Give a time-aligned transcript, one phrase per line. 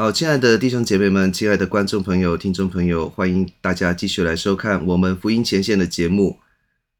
[0.00, 6.38] 好，亲爱的弟兄姐妹们，亲爱的观众朋友、听众朋友，欢迎大家继续来收看我们福音前线的节目。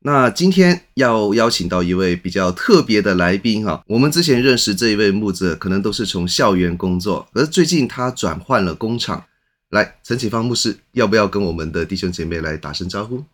[0.00, 9.24] 那今天要邀请到一位比较特别的来宾哈，我们之前认识这一位牧者，可能都是从校园工作，而最近他转换了工厂。
[9.70, 13.24] 来，陈启芳牧师，要不要跟我们的弟兄姐妹来打声招呼？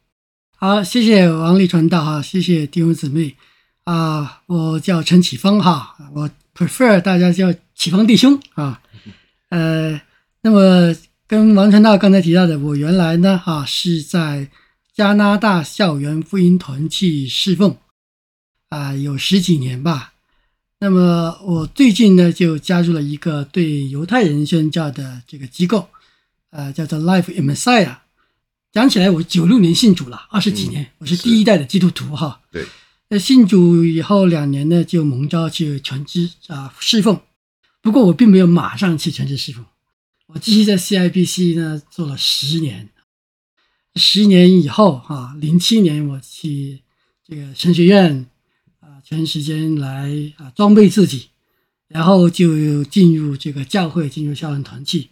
[0.56, 3.34] 好，谢谢王立传道哈，谢谢弟兄姊妹
[3.82, 8.80] 啊，我叫陈启芳哈，我 prefer 大家叫启芳弟兄啊。
[9.56, 9.98] 呃，
[10.42, 10.94] 那么
[11.26, 14.50] 跟王传道刚才提到的，我原来呢，哈、啊，是在
[14.94, 17.74] 加拿大校园福音团去侍奉，
[18.68, 20.12] 啊，有十几年吧。
[20.78, 25.88] 那么我最近呢，就加入了一个对犹太人宣教的这个机构，
[26.50, 27.96] 呃，叫做 Life in Messiah。
[28.72, 32.42] 讲起来，我九六年信主了，二十几年，嗯、我是第一代的基督徒哈。
[32.52, 32.66] 对。
[33.08, 37.18] 那信主以后两年呢，就蒙召去全职啊侍奉。
[37.86, 39.64] 不过我并没有马上去全职侍奉，
[40.26, 42.88] 我继续在 CIBC 呢做了十年，
[43.94, 46.82] 十年以后哈，零七年我去
[47.24, 48.26] 这个神学院
[48.80, 51.28] 啊，全时间来啊装备自己，
[51.86, 55.10] 然后就进入这个教会，进入校园团契。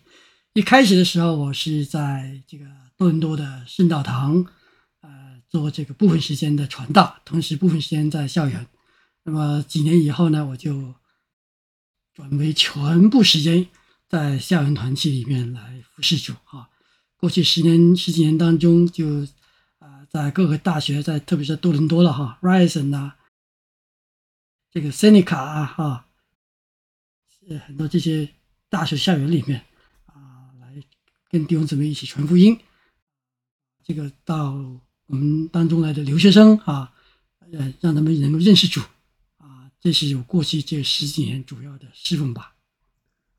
[0.55, 2.65] 一开始的时候，我是在这个
[2.97, 4.45] 多伦多的圣道堂，
[5.01, 8.67] 呃，做这个部分时间的传道，同时部分时间在校园。
[9.23, 10.93] 那么几年以后呢，我就。
[12.15, 13.67] 转为全部时间
[14.09, 16.71] 在校园团契里面来服侍主啊！
[17.17, 19.27] 过去十年十几年当中就，
[19.79, 23.15] 啊在各个大学，在特别是多伦多了哈，Ryerson 呐，
[24.71, 26.07] 这个 Seneca 啊哈，
[27.67, 28.29] 很多这些
[28.69, 29.65] 大学校园里面
[30.07, 30.81] 啊，来
[31.31, 32.61] 跟弟兄姊妹一起传福音。
[33.83, 34.53] 这个到
[35.07, 36.93] 我们当中来的留学生啊，
[37.53, 38.81] 呃，让他们能够认识主。
[39.85, 42.55] 这是我过去这十几年主要的侍奉吧。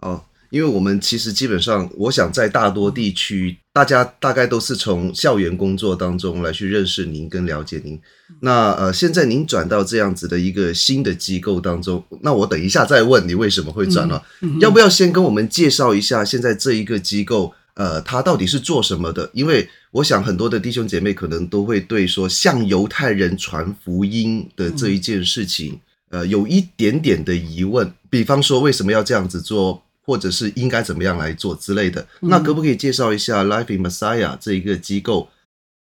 [0.01, 7.99] 哦，因为我们其实基本上，我想在大多地区，大家大概都是从校园工作当中来去认识您跟了解您。
[8.41, 14.23] 那呃，现在您转到这样子的一个新的机构当中，那我等一下再问你为什么会转了。
[14.41, 17.51] 嗯嗯、要不要先跟我们介绍一下现在这一个机构？
[17.73, 19.27] 呃，它到底是做什么的？
[19.33, 25.73] 因为我想很多的弟兄姐妹可能都会对说向犹太人传福音的这一件事情。
[25.73, 25.79] 嗯
[26.15, 32.07] 呃，有一点点的疑问，比方说为什么要这样子做，或者是应该怎么样来做之类的。
[32.21, 35.27] 嗯、那可不可以介绍一下 Life in Messiah 这一个机构，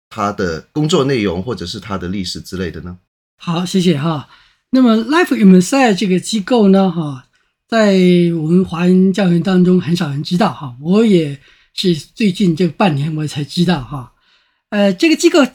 [0.09, 2.97] 它的工作内容或者是它的历史之类的呢？
[3.35, 4.29] 好，谢谢哈。
[4.69, 7.25] 那么 Life in Messiah 这个机构呢，哈，
[7.67, 7.97] 在
[8.41, 10.73] 我们华人教员当中很少人知道哈。
[10.79, 11.37] 我也
[11.73, 14.13] 是最近这半年我才知道哈。
[14.69, 15.45] 呃，这个机构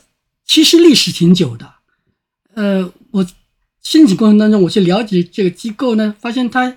[0.44, 1.72] 其实历史挺久的。
[2.52, 3.05] 呃，我。
[3.86, 6.76] 申请过程当中，我去了解这个机构呢，发现它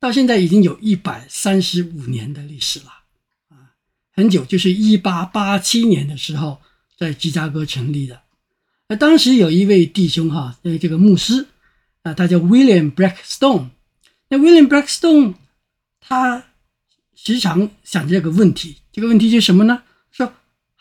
[0.00, 2.86] 到现在已经有一百三十五年的历史了，
[3.50, 3.76] 啊，
[4.10, 6.62] 很久，就是一八八七年的时候
[6.96, 8.22] 在芝加哥成立的。
[8.88, 11.46] 那当时有一位弟兄哈，呃，这个牧师
[12.00, 13.66] 啊，他叫 William Blackstone。
[14.30, 15.34] 那 William Blackstone
[16.00, 16.42] 他
[17.14, 19.82] 时常想这个问题，这个问题是什么呢？
[20.10, 20.32] 说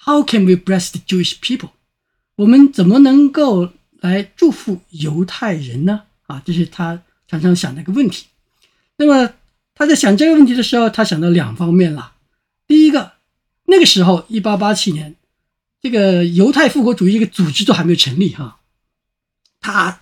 [0.06, 1.72] How can we bless the Jewish people？
[2.38, 3.74] 我们怎么能够
[4.06, 6.04] 来祝福犹太人呢？
[6.28, 8.26] 啊，这是他常常想的一个问题。
[8.98, 9.34] 那么
[9.76, 12.14] 他在想这个问题的时候，他想到两方面了。
[12.66, 13.14] 第一个，
[13.66, 15.16] 那个时候一八八七年，
[15.82, 18.60] 这个犹太复国主义这个组织都还没有成立哈。
[19.60, 20.02] 他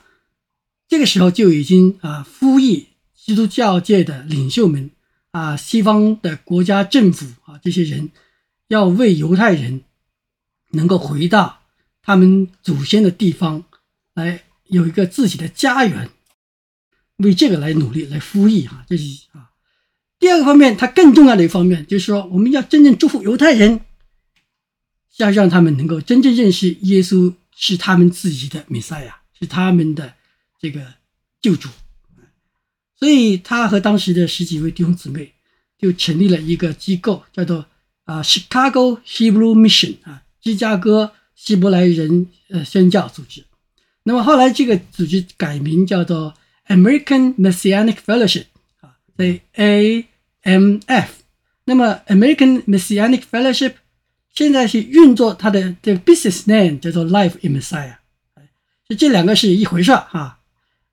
[0.88, 4.92] 这个时候就已经啊呼吁基督教界的领袖们
[5.32, 8.12] 啊，西方的国家政府啊，这些人
[8.68, 9.82] 要为犹太人
[10.72, 11.60] 能够回到
[12.02, 13.66] 他们祖先的地方。
[14.14, 16.10] 来有一个自己的家园，
[17.18, 19.50] 为这个来努力来呼吁啊，这是啊。
[20.20, 23.82] 第二个方面，它更重要的一方面就是说，我们要真正祝福犹太人，
[25.18, 30.14] 要让他们能够真正认识耶稣是他们自己的弥赛亚，是他们的
[30.60, 30.94] 这个
[31.42, 31.70] 救主。
[32.96, 35.34] 所以他和当时的十几位弟兄姊妹
[35.78, 37.66] 就成立了一个机构，叫做
[38.06, 43.44] 啊 Chicago Hebrew Mission 啊，芝加哥希伯来人呃宣教组织。
[44.06, 46.34] 那么后来这个组织改名叫做
[46.68, 48.48] American Messianic Fellowship
[48.82, 51.08] 啊，所以 AMF。
[51.64, 53.76] 那么 American Messianic Fellowship
[54.34, 57.96] 现在是运作它的这个 business name 叫做 Life in Messiah，
[58.90, 60.40] 就这两个是一回事哈。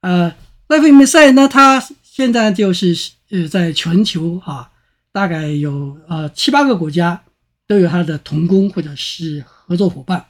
[0.02, 0.32] 呃
[0.68, 2.96] ，Life in Messiah 呢，它现在就是
[3.30, 4.70] 呃在全球哈，
[5.10, 7.24] 大概有呃七八个国家
[7.66, 10.26] 都有它的同工或者是合作伙伴。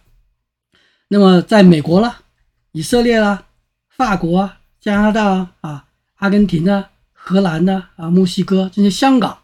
[1.08, 2.14] 那么在美国呢。
[2.72, 3.46] 以色列啦、
[3.88, 5.86] 法国啊、加拿大啊、
[6.16, 9.38] 阿根廷啊、荷兰呐啊、墨西哥这些香港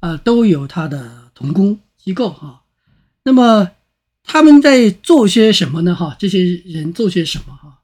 [0.00, 2.62] 啊，都有他的童工机构哈。
[3.22, 3.70] 那么
[4.24, 5.94] 他们在做些什么呢？
[5.94, 7.54] 哈，这些人做些什么？
[7.54, 7.78] 哈，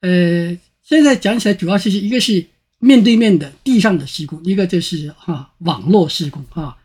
[0.00, 2.46] 呃，现在讲起来主要是一个是
[2.78, 6.78] 面对面的地上的施工，一个就是哈网络施工哈。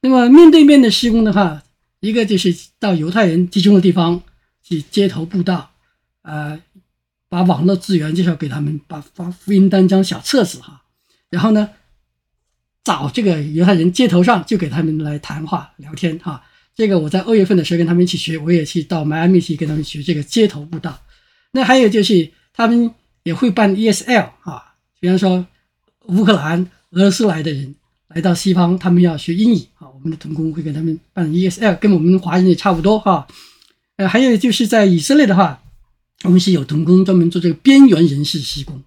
[0.00, 1.62] 那么面对面的施工的话，
[2.00, 4.20] 一个就是到犹太人集中的地方
[4.62, 5.70] 去街头布道，
[6.22, 6.58] 啊。
[7.34, 10.82] 把网络资源介绍给他们，把发福音单张小册子哈，
[11.30, 11.68] 然后呢，
[12.84, 16.40] 找这个犹太人街头上就给他们来谈话聊天哈。
[16.76, 20.96] 这个我在二月份的时候跟他们一起学，我也去到迈阿密去跟他们学这个街头布道。
[21.50, 22.88] 那还有就是他们
[23.24, 25.44] 也会办 ESL 啊，比方说
[26.06, 27.74] 乌克兰、俄罗斯来的人
[28.06, 33.26] 来到西方，他们要学英语啊，我们的同工会给他们办 ESL，跟我们华人也差不多哈。
[33.96, 35.60] 呃，还有就是在以色列的话。
[36.24, 38.82] 我们是有同工专门做这个边缘人士施工，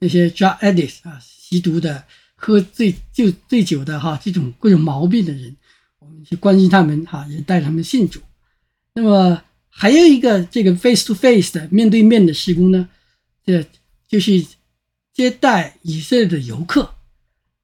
[0.00, 5.56] 那些 drug addicts 啊，吸毒的、喝醉就醉酒的哈，这种各种毛病的人，
[6.00, 8.20] 我们去关心他们哈，也带他们信主。
[8.94, 12.88] 那么还有一个这个 face to face 的面对面的施工呢，
[13.46, 13.64] 这
[14.08, 14.44] 就是
[15.14, 16.92] 接待以色列的游客，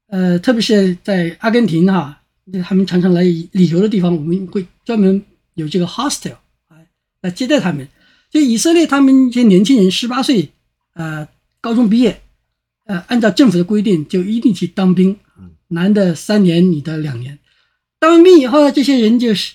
[0.06, 2.22] 呃，特别是在阿根廷哈，
[2.64, 5.20] 他们常常来旅游的地方，我们会专门
[5.54, 6.36] 有这个 hostel
[6.68, 6.78] 啊
[7.20, 7.86] 来接待他们。
[8.30, 10.50] 就以色列，他们这些年轻人十八岁，
[10.92, 11.26] 呃，
[11.60, 12.22] 高中毕业，
[12.84, 15.18] 呃，按照政府的规定，就一定去当兵，
[15.68, 17.38] 男的三年，女的两年。
[17.98, 19.54] 当完兵以后呢，这些人就是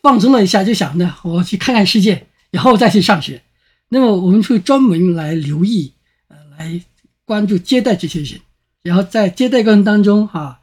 [0.00, 3.42] 放松了一下，就想着我去看看世界，然后再去上学。
[3.88, 5.92] 那么我们会专门来留意，
[6.28, 6.80] 呃，来
[7.24, 8.40] 关注接待这些人，
[8.82, 10.60] 然后在接待过程当中，哈、啊，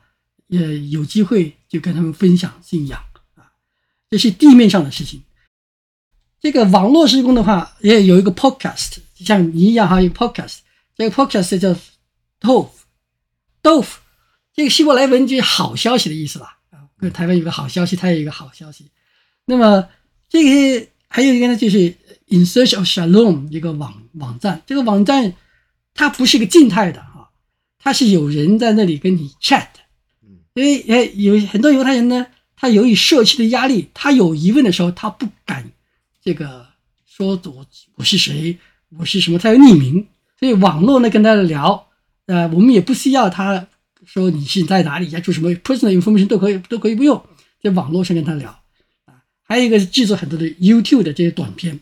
[0.48, 3.00] 也有机会就跟他们分享信仰
[3.36, 3.52] 啊，
[4.10, 5.22] 这是地面上的事情。
[6.42, 10.60] 这个网络施工的话，也有一个 podcast，像你一样哈，有 podcast。
[10.96, 11.76] 这个 podcast 叫
[12.42, 13.86] Tov，Tov，
[14.54, 16.60] 这个希伯来文就是好消息的意思吧？
[16.72, 18.90] 啊，台湾有个好消息，它也有一个好消息。
[19.46, 19.88] 那么
[20.30, 21.96] 这个还有一个呢，就是
[22.28, 24.62] In Search of Shalom 一个网网站。
[24.66, 25.34] 这个网站
[25.94, 27.32] 它不是一个静态的哈，
[27.80, 29.68] 它是有人在那里跟你 chat。
[30.54, 35.72] 因为诶，有很多犹太人呢，他由于社区的压力，他有疑问的时候，他不敢。
[36.30, 36.68] 这个
[37.08, 37.66] 说我
[37.96, 38.56] 我是谁，
[38.90, 40.06] 我是什么，他要匿名，
[40.40, 41.88] 所以网络呢跟他聊，
[42.28, 43.68] 呃，我们也不需要他
[44.06, 47.20] 说你是在哪里，要做什么 personal information 都可以，都可以不用，
[47.64, 48.52] 在网络上跟他聊
[49.06, 49.24] 啊。
[49.42, 51.80] 还有一个是制作很多的 YouTube 的这些短片，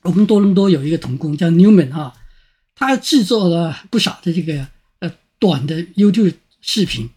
[0.00, 2.14] 我们多伦多有一个童工叫 Newman 啊，
[2.74, 4.66] 他制作了不少的这个
[5.00, 7.10] 呃短的 YouTube 视频，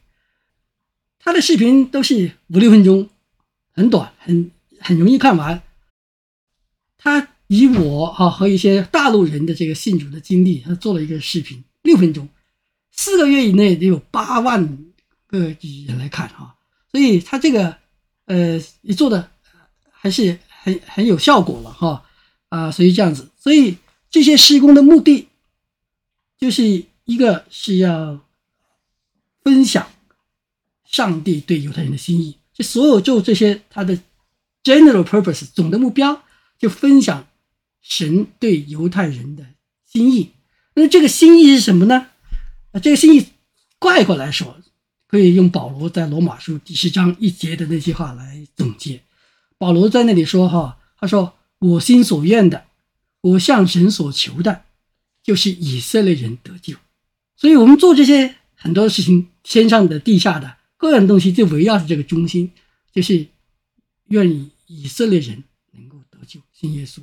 [1.19, 3.07] 他的视频都是五六分钟，
[3.71, 4.51] 很短，很
[4.81, 5.63] 很容易看完。
[6.99, 12.27] 他以我哈和一些大陆人的这个信主的经历，他做了一个视频，六分钟，
[12.91, 14.77] 四个月以内得有八万
[15.25, 16.55] 个人来看哈，
[16.91, 17.77] 所以他这个
[18.25, 19.31] 呃，你做的
[19.89, 22.05] 还是很很有效果了哈。
[22.49, 23.77] 啊，所以这样子，所以
[24.09, 25.29] 这些施工的目的
[26.37, 28.19] 就是一个是要
[29.43, 29.87] 分享
[30.83, 33.97] 上帝对犹太人的心意，这所有做这些他的
[34.63, 36.23] general purpose 总的目标。
[36.59, 37.27] 就分享
[37.81, 39.45] 神对犹太人的
[39.85, 40.33] 心意，
[40.75, 42.07] 那这个心意是什么呢？
[42.73, 43.25] 啊，这个心意
[43.79, 44.61] 概括来说，
[45.07, 49.01] 可以用保罗在罗马书第十章一节的那句话来总结。
[49.57, 52.65] 保罗在那里说：“哈，他说我心所愿的，
[53.21, 54.63] 我向神所求的，
[55.23, 56.75] 就是以色列人得救。
[57.35, 62.51] 所以，我们做这些很多事情，天上的、地下的各样东西，就围绕着这个中心，
[62.93, 63.27] 就是
[64.09, 65.43] 愿以色列人。”
[66.61, 66.99] 就信耶稣，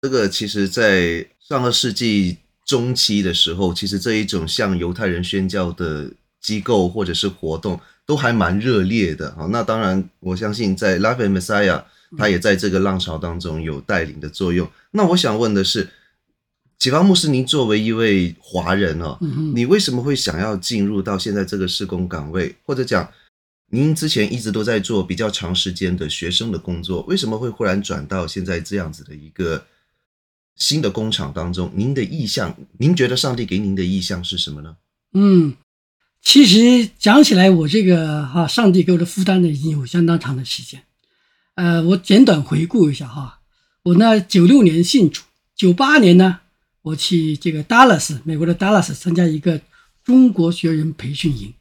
[0.00, 6.08] 这个其实，在上个世纪中期的时候，其实这一种向犹太人宣教的
[6.40, 9.46] 机构或者是活动，都还蛮热烈的啊。
[9.50, 11.82] 那当然，我相信在 Life in Messiah，
[12.16, 14.70] 他也在这个浪潮当中有带领的作用。
[14.92, 15.90] 那我想问的是，
[16.78, 19.18] 启发牧师，您作为一位华人哦，
[19.54, 22.54] 你为什么会想要进入到现在这个施工岗位？
[22.64, 23.10] 或者讲，
[23.74, 29.64] 您之前一直都在做比较长时间的学生的工作，为什么会忽然转到现在这样子的一个
[30.56, 31.72] 新的工厂当中？
[31.74, 34.76] 您的意向，您觉得上帝给您的意向是什么呢？
[35.14, 35.54] 嗯。
[36.20, 40.80] 其实讲起来，我这个哈，上帝给我的负担呢，已经有相当长的时间。
[41.56, 43.40] 呃，我简短回顾一下哈，
[43.82, 45.22] 我呢，九六年信主，
[45.56, 46.38] 九八年呢，
[46.82, 49.60] 我去这个 Dallas，美国的 Dallas 参加一个
[50.04, 51.52] 中国学人培训营。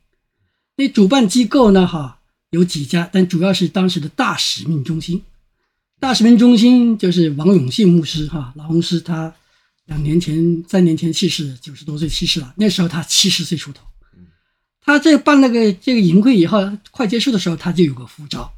[0.82, 2.18] 那主办机构呢，哈，
[2.50, 5.22] 有几家，但主要是当时的大使命中心。
[6.00, 9.32] 大使命中心就是王永信牧师哈，老牧师他
[9.86, 12.52] 两年前、三年前去世，九十多岁去世了。
[12.58, 13.84] 那时候他七十岁出头。
[14.84, 16.58] 他这办那个这个营会以后，
[16.90, 18.52] 快结束的时候，他就有个呼召，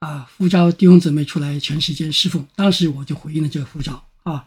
[0.00, 2.46] 啊，呼召弟兄姊妹出来全时间侍奉。
[2.54, 4.44] 当时我就回应了这个呼召啊。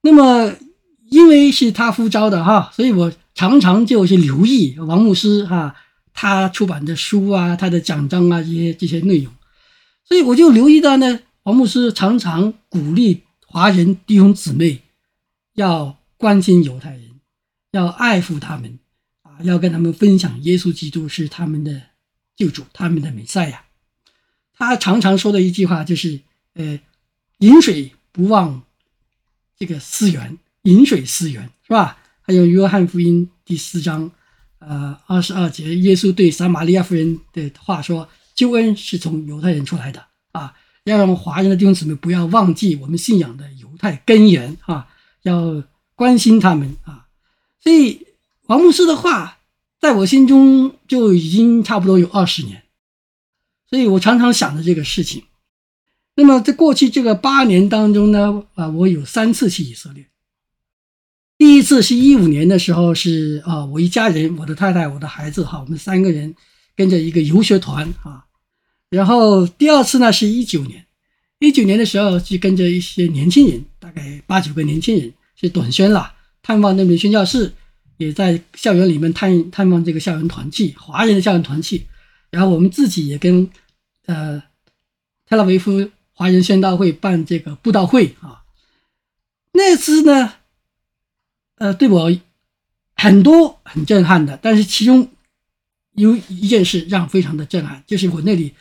[0.00, 0.52] 那么
[1.08, 5.76] 因为是他呼召的哈，所以我常常就是留意王牧师哈，
[6.12, 9.32] 他出版的书啊，他的奖章啊这些这些内容，
[10.04, 14.82] 所以我就留意到呢，王牧师常常鼓励华人弟兄姊妹
[15.54, 17.10] 要关心犹太人，
[17.72, 18.78] 要爱护他们。
[19.22, 21.82] 啊要跟他们分享耶稣基督是他们的
[22.36, 23.64] 救主，他们的弥赛亚。
[24.54, 26.20] 他常常说的一句话就是
[26.54, 26.78] ：“呃，
[27.38, 28.62] 饮水不忘
[29.58, 34.12] 这个思源，饮水思源，是吧？”还有约翰福音第四章，
[34.68, 40.54] 呃，二十二节，耶稣对撒玛利亚妇人的话说：“救恩是从犹太人出来的啊，
[40.84, 44.88] 要让华人的弟兄姊妹不要忘记我们信仰的犹太根源啊，
[45.22, 45.62] 要
[45.94, 47.08] 关心他们啊。”
[47.62, 48.06] 所以。
[48.46, 49.38] 王牧师的话，
[49.80, 52.64] 在我心中就已经差不多有二十年，
[53.70, 55.22] 所以我常常想着这个事情。
[56.16, 60.06] 那么在过去这个八年当中呢，啊，我有三次去以色列。
[61.38, 66.34] 第一次是一五年的时候，是啊，我一家人，我的太太，我的孩子，哈，我们三个人
[66.76, 68.24] 跟着一个游学团啊。
[68.90, 70.86] 然后第二次呢，是一九年，
[71.40, 76.12] 一九年的时候去跟着一些年轻人，大概八九个年轻人，去短宣了，
[76.42, 77.52] 探望那边宣教士。
[77.98, 81.86] 也在校园里面探探望这个校园团契，华人的校园团契，
[82.30, 83.48] 然后我们自己也跟
[84.06, 84.42] 呃
[85.28, 88.42] 特拉维夫华人宣道会办这个布道会啊。
[89.52, 90.32] 那次呢，
[91.62, 92.10] 呃，对我
[92.96, 95.08] 很多很震撼的，但是其中
[95.92, 98.52] 有一件事让我非常的震撼，就是我那里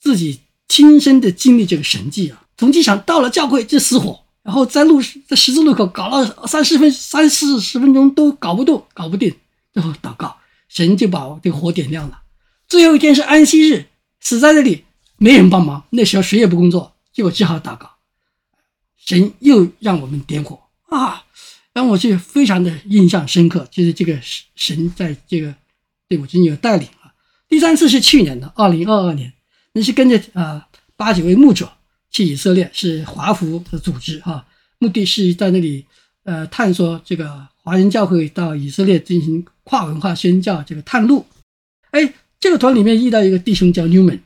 [0.00, 4.20] 自己亲身的经历这个神迹啊，从机场到了教会就死火。
[4.42, 9.32] 然后在路在十字路口搞了三十分三四十分钟都搞不动搞不定，
[9.72, 10.36] 最后祷告，
[10.68, 12.22] 神就把这个火点亮了。
[12.66, 13.86] 最后一天是安息日，
[14.20, 14.84] 死在这里
[15.18, 17.92] 没人帮忙，那时候谁也不工作，就只好祷告。
[18.96, 21.24] 神又让我们点火啊，
[21.72, 24.18] 让我是非常的印象深刻，就是这个
[24.54, 25.54] 神在这个
[26.08, 27.12] 对我真有带领啊。
[27.48, 29.32] 第三次是去年的二零二二年，
[29.72, 31.70] 那是跟着啊八九位牧者。
[32.12, 34.44] 去以色列是华福的组织哈，
[34.80, 35.86] 目的是在那里
[36.24, 41.24] 呃探索这个华人教会到以色列进行跨文化宣教这个探路。
[41.92, 44.18] 哎，这个团里面遇到一个弟兄叫 Newman，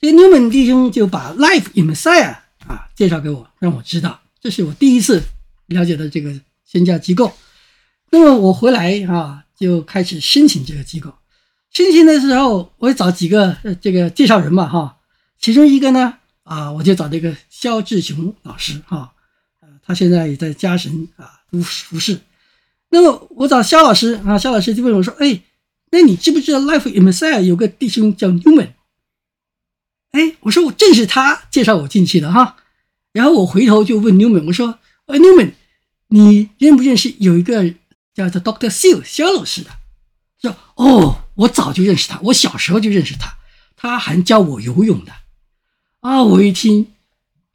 [0.00, 2.36] 这个 Newman 弟兄就把 Life in Messiah
[2.68, 5.20] 啊介绍给我，让我知道，这是我第一次
[5.68, 7.32] 了解的这个宣教机构。
[8.10, 11.14] 那么我回来啊就开始申请这个机构，
[11.70, 14.98] 申请的时候我也找几个这个介绍人嘛哈，
[15.38, 16.14] 其中一个呢。
[16.48, 19.12] 啊，我就找这个肖志雄老师哈，
[19.84, 22.18] 他现在也在家神啊服服侍。
[22.88, 25.42] 那么我找肖老师啊，肖老师就问我说：“哎，
[25.90, 28.70] 那你知不知道 Life in Messiah 有个弟兄叫 Newman？”
[30.12, 32.56] 哎，我说我正是他介绍我进去的哈。
[33.12, 35.52] 然后我回头就问 Newman，我说：“呃，Newman，
[36.08, 37.74] 你认不认识有一个
[38.14, 39.70] 叫做 Doctor Seal 肖老师的？”
[40.40, 43.36] 说：“哦，我早就认识他，我小时候就认识他，
[43.76, 45.12] 他还教我游泳的。”
[46.00, 46.22] 啊！
[46.22, 46.92] 我一听，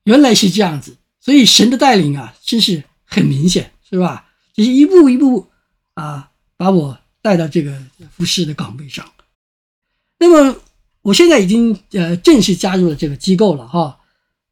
[0.04, 4.30] 原来是这样子，所以神的带领啊，真是很明显，是吧？
[4.54, 5.48] 就是一步一步
[5.94, 7.82] 啊，把我带到这个
[8.12, 9.10] 服侍的岗位上。
[10.20, 10.60] 那么，
[11.04, 14.02] 我现在已经呃正式加入了这个机构了哈。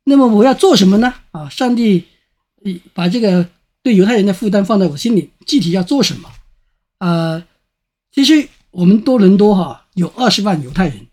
[0.05, 1.13] 那么我要做什么呢？
[1.31, 2.05] 啊，上帝
[2.93, 3.49] 把这个
[3.83, 6.29] 对犹太人的负担放在我心里，具体要做什么？
[6.99, 7.43] 呃，
[8.11, 11.07] 其实我们多伦多哈有二十万犹太人，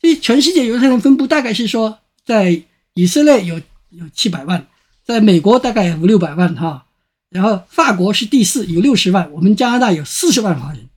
[0.00, 1.98] 所以全世界犹太人分布大概是说。
[2.24, 2.62] 在
[2.94, 4.68] 以色列有有七百万，
[5.04, 6.86] 在美国大概五六百万哈，
[7.30, 10.88] 然后法国是第四，有六十万，我们加拿大有四十万华人，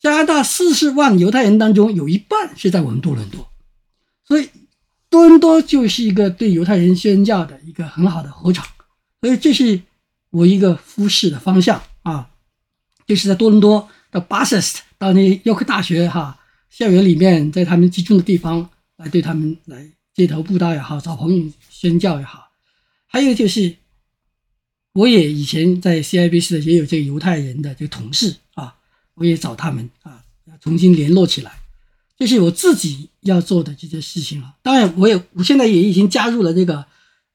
[0.00, 3.52] 加拿大四十万犹太人当中有一半是在我们多伦多，
[4.26, 4.48] 所以
[5.10, 8.66] 多伦多就是一个对犹太人宣教的一个很好的火场，
[9.20, 9.82] 所以这是
[10.30, 12.30] 我一个服事的方向啊，
[13.06, 16.38] 就是在多伦多到 Bathurst 到那约克大学哈
[16.70, 22.50] 校园里面，在他们集中的地方来对他们来街头布道也好，找朋友宣教也好，
[23.06, 23.76] 还有就是
[24.92, 28.74] 我也以前在 CIBC 的也有这个犹太人的这个同事啊。
[29.14, 30.24] 我也找他们啊，
[30.62, 31.52] 重新联络起来，
[32.16, 34.54] 这是我自己要做的这些事情了。
[34.62, 36.86] 当然，我也我现在也已经加入了这个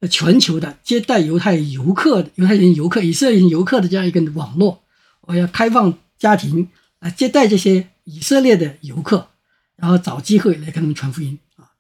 [0.09, 4.83] 全球的接待犹太游客、犹太人游客、以色列人游客的这样一个网络。
[5.21, 9.29] 我要开放家庭来接待这些以色列的游客，
[9.75, 11.71] 然后找机会来跟他们传福音啊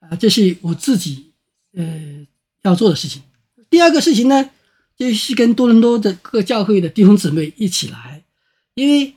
[0.00, 1.32] 啊，这是我自己
[1.74, 2.26] 呃
[2.62, 3.22] 要做的事情。
[3.68, 4.50] 第二个事情呢，
[4.96, 8.24] 就是跟多伦多的各教会的弟兄姊妹一起来，
[8.74, 9.14] 因为。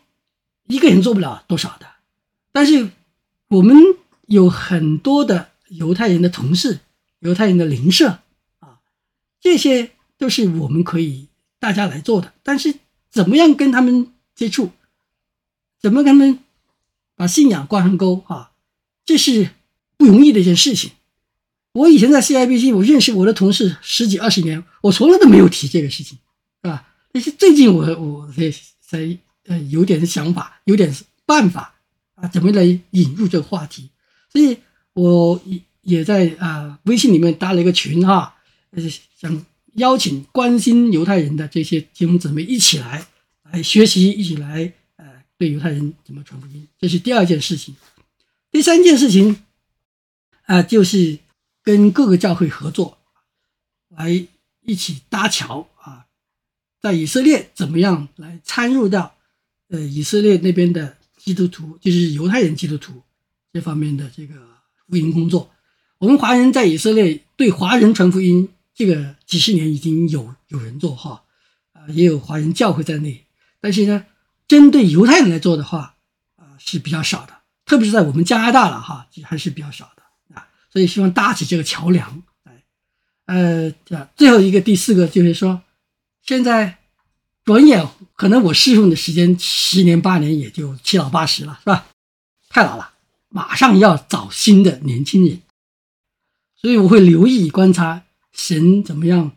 [0.67, 1.85] 一个人做不了多少的，
[2.53, 2.89] 但是
[3.49, 3.75] 我们
[4.27, 6.79] 有很多的犹太人的同事、
[7.19, 8.19] 犹太人的邻舍，
[9.43, 11.27] 这些都是我们可以
[11.59, 12.33] 大家来做的。
[12.41, 12.73] 但是
[13.11, 14.71] 怎么样跟他们接触，
[15.79, 16.39] 怎么跟他们
[17.15, 18.53] 把信仰挂上钩啊，
[19.05, 19.51] 这是
[19.97, 20.91] 不容易的一件事情。
[21.73, 26.17] 我以前在 CIBC，我认识我的同事十几二十年，我从来都没有提这个事情，
[26.63, 26.87] 是吧？
[27.11, 29.19] 但是最近我我才才。
[29.45, 30.95] 呃，有点想法，有点
[31.25, 31.75] 办法
[32.15, 33.89] 啊，怎么来引入这个话题？
[34.31, 34.57] 所以
[34.93, 38.37] 我也也在啊微信里面搭了一个群哈，
[38.75, 43.05] 就是想邀请关心犹太人的这些弟兄姊妹一起来
[43.51, 45.05] 来学习，一起来呃
[45.37, 47.75] 对犹太人怎么传福音，这是第二件事情。
[48.51, 49.43] 第三件事情
[50.45, 51.19] 啊，就是
[51.63, 52.97] 跟各个教会合作，
[53.89, 54.27] 来
[54.61, 56.05] 一起搭桥啊，
[56.81, 59.15] 在以色列怎么样来参入到。
[59.69, 63.01] 呃，以色列那边的基督徒，就是犹太人基督徒
[63.51, 64.35] 这方面的这个
[64.87, 65.49] 福音工作，
[65.97, 71.23] 我们华人在以色列对华人传福音，这个几十年已经有有人做哈，
[71.73, 73.25] 啊，也有华人教会在内，
[73.59, 74.05] 但是呢，
[74.47, 75.95] 针对犹太人来做的话，
[76.35, 77.33] 啊是比较少的，
[77.65, 82.63] 特别是在我们加拿大了哈，还是比较少的啊，所以希望搭起这个桥梁，哎，
[83.25, 83.73] 呃，
[84.15, 85.61] 最后一个第四个就是说，
[86.21, 86.79] 现在。
[87.45, 91.87] 转眼可能我侍奉的时间十年八年也就七老八十了，是吧？
[92.47, 92.93] 太老了，
[93.27, 95.41] 马上要找新的年轻人，
[96.55, 98.02] 所以我会留意观察
[98.33, 99.31] 神怎么样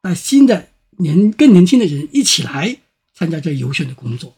[0.00, 2.78] 带新的年更年轻的人一起来
[3.12, 4.36] 参加这游学的工作。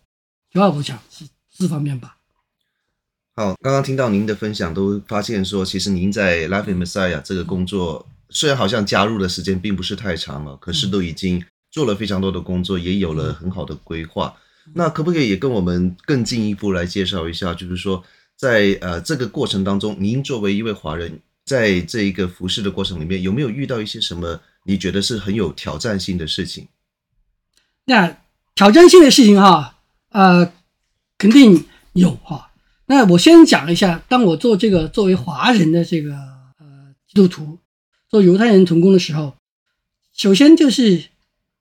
[0.50, 2.16] 主要我想是四方面吧。
[3.36, 11.44] 好，刚刚听到您的分享，都发现说，其实您在 Life in Messiah 这个工作，虽然好像加入的时间并不是太长了，可是都已经。
[11.74, 14.32] 做了非常多的工作，也有了很好的规划。
[14.74, 17.52] 那可不可以也跟我们更进一步来介绍一下？
[17.52, 18.00] 就是说，
[18.36, 26.68] 在呃这个过程当中，您作为一位华人，在这一个服侍的过程里面，有没有遇到一些什么你觉得是很有挑战性的事情？
[27.84, 28.16] 那
[28.54, 29.78] 挑战性的事情哈，
[30.10, 30.52] 呃，
[31.18, 32.50] 肯定有哈。
[32.86, 36.14] 那我先讲一下，当我做这个作为华人的这个
[36.58, 37.58] 呃基督徒
[38.08, 39.36] 做犹太人童工的时候，
[40.14, 41.04] 首先就是。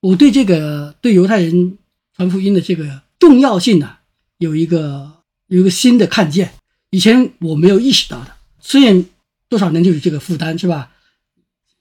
[0.04, 1.78] 我对这个对犹太人
[2.14, 4.00] 传福音的这个重要性呢，
[4.38, 6.52] 有一个有一个新的看见，
[6.90, 8.36] 以前我没有意识到的。
[8.60, 9.06] 虽然
[9.54, 10.90] 多少年就有这个负担，是吧？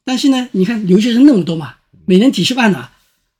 [0.04, 2.78] 但是呢，你看留学生那么多嘛，每年几十万呢，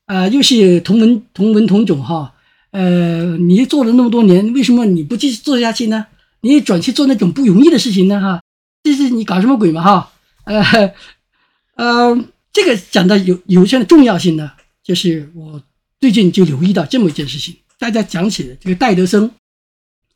[0.05, 2.33] 啊，呃，又是同文同文同种哈，
[2.71, 6.07] 呃，你做了那么多年，为什么你不继续做下去呢？
[6.41, 8.19] 你转去做那种不容易的事情呢？
[8.19, 8.41] 哈，
[8.81, 9.83] 这是你搞什么鬼嘛？
[9.83, 10.11] 哈，
[10.49, 10.93] 呃，
[11.75, 14.53] 呃，这个讲到有有限的重要性呢。
[14.83, 15.61] 就是我
[16.01, 19.29] 最近就留意到这么一件事情，大家讲起这个戴德生，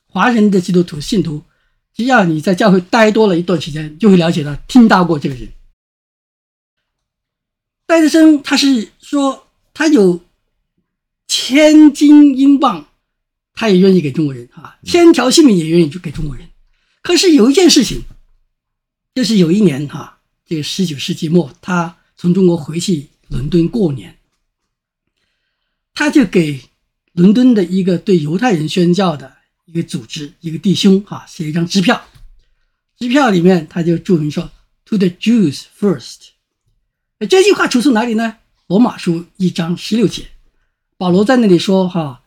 [0.07, 1.43] 华人的基督徒信徒，
[1.97, 5.49] 只要你在教会待多了一段时间，就会了解到听到过这个人。
[7.87, 10.23] 戴德生他是说他有
[11.27, 12.87] 千金英镑，
[13.55, 16.47] 他也愿意给中国人啊，千条性命也愿意就给中国人。
[17.01, 18.03] 可是有一件事情，
[19.15, 24.19] 就是有一年哈，这个十九世纪末，他从中国回去伦敦过年。
[25.95, 26.61] 他就给
[27.13, 29.36] 伦敦的一个对犹太人宣教的
[29.67, 32.01] 一个组织，一个弟兄哈，写一张支票，
[32.97, 34.49] 支票里面他就注明说
[34.85, 36.29] “To the Jews first”。
[37.29, 38.37] 这句话出自哪里呢？
[38.67, 40.29] 罗马书一章十六节，
[40.97, 42.23] 保罗在那里说哈，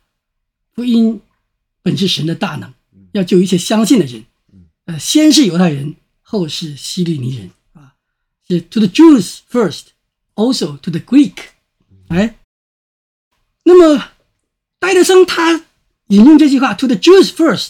[0.74, 1.22] 福音
[1.82, 2.74] 本是神的大能，
[3.12, 4.26] 要救一切相信的人，
[4.84, 7.94] 呃，先是犹太人，后是希利尼人啊，
[8.46, 11.36] 是 “To the Jews first”，also to the Greek，
[12.08, 12.36] 哎。
[13.62, 14.10] 那么，
[14.78, 15.64] 戴德生他
[16.10, 17.68] 引用这句话 “to the Jews first”，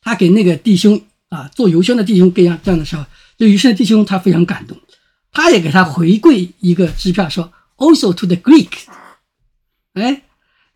[0.00, 3.04] 他给那个弟兄啊做邮箱的弟兄这样这样的时候，
[3.38, 4.76] 这于是弟兄他非常感动，
[5.32, 8.70] 他也给他回馈一个支票说 “also to the Greek”。
[9.94, 10.22] 哎，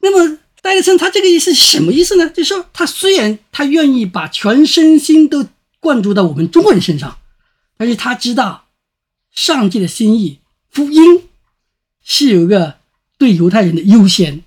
[0.01, 2.31] 那么戴德森他这个意思什么意思呢？
[2.31, 5.47] 就说他虽然他愿意把全身心都
[5.81, 7.19] 灌注到我们中国人身上，
[7.77, 8.67] 但是他知道
[9.33, 10.39] 上帝的心意，
[10.71, 11.25] 福音
[12.05, 12.77] 是有一个
[13.19, 14.45] 对犹太人的优先。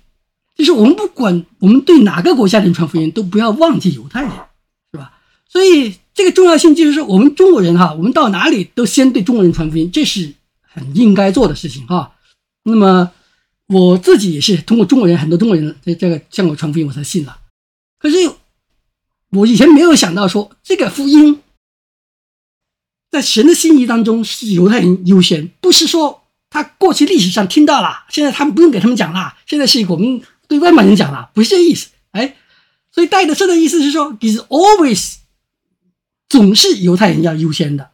[0.54, 4.30] 就是我们不管我们对哪个国家人传福音，都不要忘记犹太人，
[4.92, 5.18] 是吧？
[5.48, 12.14] 所以这个重要性就是说，我们中国人哈，我们到哪里都先对中国人传福音，这是很应该做的事情哈。
[12.62, 13.10] 那么
[13.66, 17.38] 我自己也是通过中国人，很多中国人在这个向我传福音，我才信了。
[17.98, 18.16] 可是
[19.30, 21.40] 我以前没有想到说，这个福音
[23.10, 30.22] 在神的心意当中是犹太人优先，不是说他过去历史上听到了，现在他们不用给他们讲了，现在是我们。
[30.58, 32.36] 对外面人讲了，不是这意思，哎，
[32.92, 35.16] 所以戴德森的意思是说，is always
[36.28, 37.90] 总是犹太人要优先的，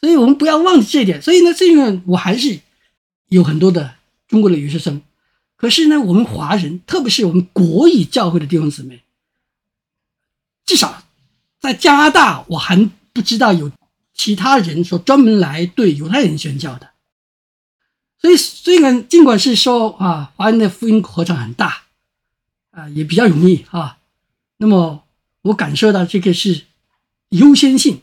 [0.00, 1.20] 所以我们不要忘记这一点。
[1.20, 2.60] 所以呢，这个我还是
[3.28, 3.96] 有很多的
[4.28, 5.02] 中国的留学生，
[5.56, 9.02] 可是呢，我们华人，特别是我们国语教会的弟兄姊妹，
[10.64, 11.04] 至少
[11.60, 13.70] 在加拿大，我还不知道有
[14.14, 16.90] 其他人说专门来对犹太人宣教的。
[18.18, 21.82] 所以，虽然尽管是说啊，华人的福音禾场很大，
[22.70, 23.98] 啊，也比较容易啊。
[24.56, 25.04] 那么，
[25.42, 26.62] 我感受到这个是
[27.30, 28.00] 优先性。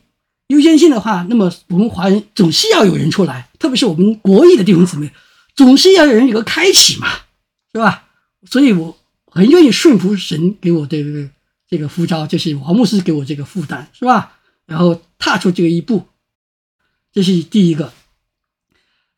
[0.47, 5.11] 优先性的话，那么我们华人总是要有人出来，特别是我们国语的弟兄姊妹，
[5.55, 7.07] 总是要有人有个开启嘛，
[7.71, 8.07] 是吧？
[8.45, 8.95] 所以我
[9.25, 11.29] 很愿意顺服神给我的这个
[11.67, 14.37] 这个呼召，就是王牧师给我这个负担，是吧？
[14.65, 16.05] 然后踏出这个一步，
[17.11, 17.91] 这是第一个。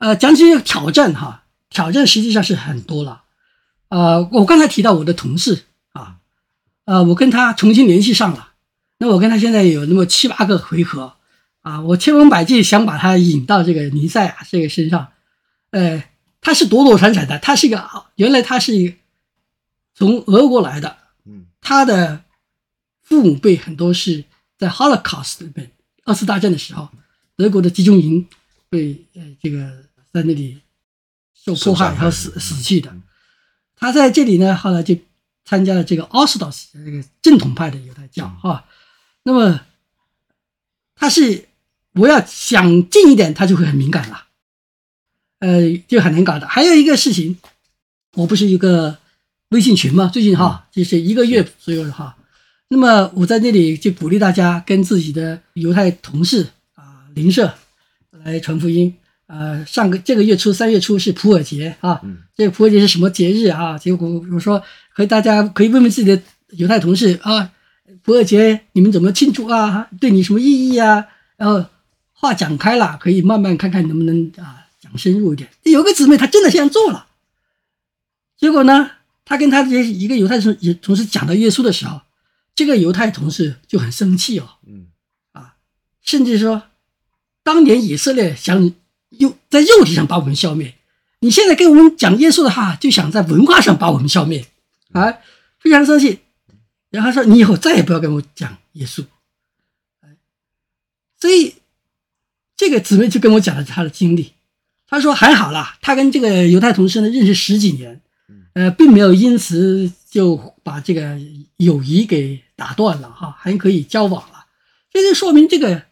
[0.05, 3.23] 呃，讲起挑战哈，挑战实际上是很多了。
[3.89, 5.63] 呃，我刚才提到我的同事
[5.93, 6.17] 啊，
[6.85, 8.51] 呃，我跟他重新联系上了。
[8.99, 11.15] 那我跟他现在有那么七八个回合
[11.61, 15.07] 啊，我千方百计想把他引到这个尼赛亚这个身上。
[15.71, 16.03] 呃，
[16.39, 17.83] 他是躲躲闪闪的，他是一个
[18.17, 18.95] 原来他是一个
[19.95, 22.21] 从俄国来的，嗯，他的
[23.01, 24.23] 父母辈很多是
[24.55, 25.71] 在 Holocaust 里面
[26.03, 26.89] 二次大战的时候，
[27.35, 28.27] 德国的集中营
[28.69, 29.83] 被呃这个。
[30.15, 30.61] 在那里
[31.33, 32.95] 受迫害和死死去的，
[33.75, 34.95] 他在这里呢，后来就
[35.43, 38.63] 参加了这个 Orthodox 这个正统派的犹太教哈。
[39.23, 39.59] 那么
[40.95, 41.49] 他是
[41.95, 44.27] 我要想近一点，他就会很敏感了，
[45.39, 46.47] 呃，就很难搞的。
[46.47, 47.37] 还有一个事情，
[48.13, 48.97] 我不是一个
[49.49, 52.15] 微信群嘛，最近哈，就是一个月左右的哈。
[52.69, 57.53] 那么我在那里就鼓励大家跟自己的犹太同事啊邻舍
[58.11, 58.95] 来传福音。
[59.27, 63.75] 呃，上个这个月初三月初是普尔节啊，嗯、这个普尔节是什么节日啊？
[63.75, 64.61] 结果我说，
[64.93, 67.51] 可以大家可以问问自己的犹太同事啊，
[68.03, 69.89] 普尔节你们怎么庆祝啊？
[69.99, 71.07] 对你什么意义啊？
[71.37, 71.65] 然后
[72.13, 75.49] 话讲开了，可以慢慢看看能不能啊讲深入一点。
[75.63, 77.07] 有个姊妹她真的这样做了，
[78.37, 78.91] 结果呢，
[79.25, 82.01] 她跟她这一个犹太同同事讲到耶稣的时候，
[82.53, 84.85] 这个犹太同事就很生气哦，嗯，
[85.31, 85.55] 啊，
[86.03, 86.61] 甚至说
[87.41, 88.71] 当年以色列想。
[89.09, 90.75] 又在肉体上把我们消灭，
[91.19, 94.45] 你现在跟我们讲耶稣的话，就想在文化上把我们消灭，
[94.91, 95.17] 啊，
[95.59, 96.19] 非常生气。
[96.89, 99.05] 然后说你以后再也不要跟我讲耶稣。
[101.19, 101.55] 所以
[102.55, 104.33] 这个姊妹就跟我讲了她的经历，
[104.87, 108.01] 她说还好啦，她跟这个犹太同事呢认识十几年，
[108.53, 111.17] 呃，并没有因此就把这个
[111.57, 114.45] 友谊给打断了哈，还可以交往了。
[114.91, 115.83] 这就说明这个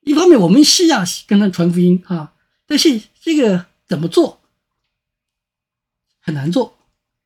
[0.00, 2.31] 一方面我们是要跟他传福音哈。
[2.72, 4.40] 但是这个怎么做
[6.20, 6.78] 很难做。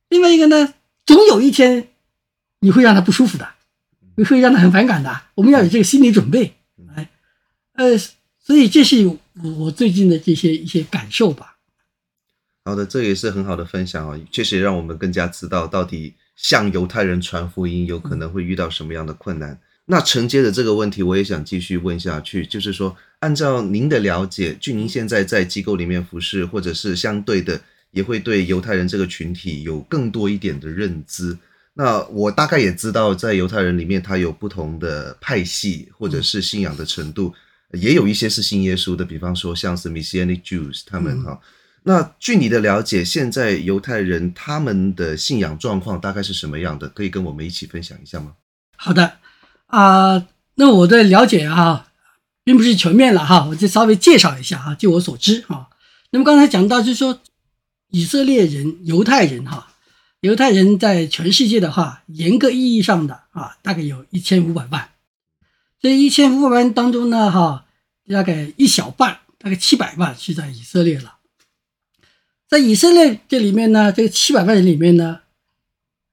[0.08, 0.74] 另外一个呢，
[1.06, 1.86] 总有一天
[2.58, 3.48] 你会让他不舒服的，
[4.16, 5.22] 你会让他很反感的。
[5.36, 6.56] 我们要有这个心理准备。
[6.96, 7.08] 哎，
[7.74, 7.96] 呃，
[8.40, 9.18] 所以这是
[9.60, 11.58] 我最近的这些一些感受吧。
[12.64, 19.60] 好的，这也是很好的分享啊，确实让我们更加知道到底向犹太人传福音有可能会遇到什么样的困难。
[19.84, 31.36] 那承接着这个问题，我也想继续问下去，就是说，按照您的了解，据您现在在机构里面服侍，或者是相对的，也会对犹太人这个群体有更多一点的认知。
[31.74, 37.34] 那我大概也知道，在犹太人里面，他有不同的派系，或者是信仰的程度，
[37.72, 41.38] 也有一些是信耶稣的，比方说像是 Messianic Jews 他们哈。
[41.82, 46.88] 那据你的了解，现在犹太人他们的信仰状况大概是什么样的？
[46.88, 48.32] 可以跟我们一起分享一下吗？
[48.76, 49.12] 好的。
[49.66, 51.85] 啊、呃，那我的了解哈，
[52.46, 55.68] 并不是全面了哈，我就稍微介绍一下哈，就我所知哈。
[56.10, 57.20] 那么刚才讲到就是说，
[57.90, 59.74] 以色列人、犹太人哈，
[60.20, 64.90] 犹太人在全世界的话，严格意义上的啊，大概有一千五百万。
[65.80, 67.66] 这一千五百万当中呢，哈，
[68.08, 71.16] 大概一小半，大概七百万是在以色列了。
[72.48, 75.22] 在以色列这里面呢，这个七百万人里面呢，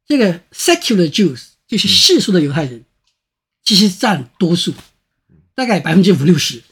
[0.08, 2.86] 这个 secular Jews 就是世俗的犹太人，
[3.64, 4.74] 其实占多数，
[5.56, 6.64] 大概百分之五六十，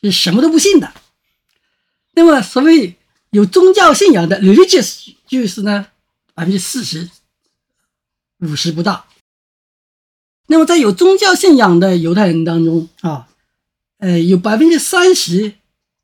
[0.00, 0.92] 是什么都不信的。
[2.14, 2.96] 那么所谓
[3.30, 5.88] 有宗教信仰的 religious Jews 呢，
[6.34, 7.10] 百分之四十
[8.38, 9.06] 五十不到。
[10.46, 13.28] 那么在有宗教信仰的犹太人当中啊，
[13.98, 15.54] 呃，有百分之三十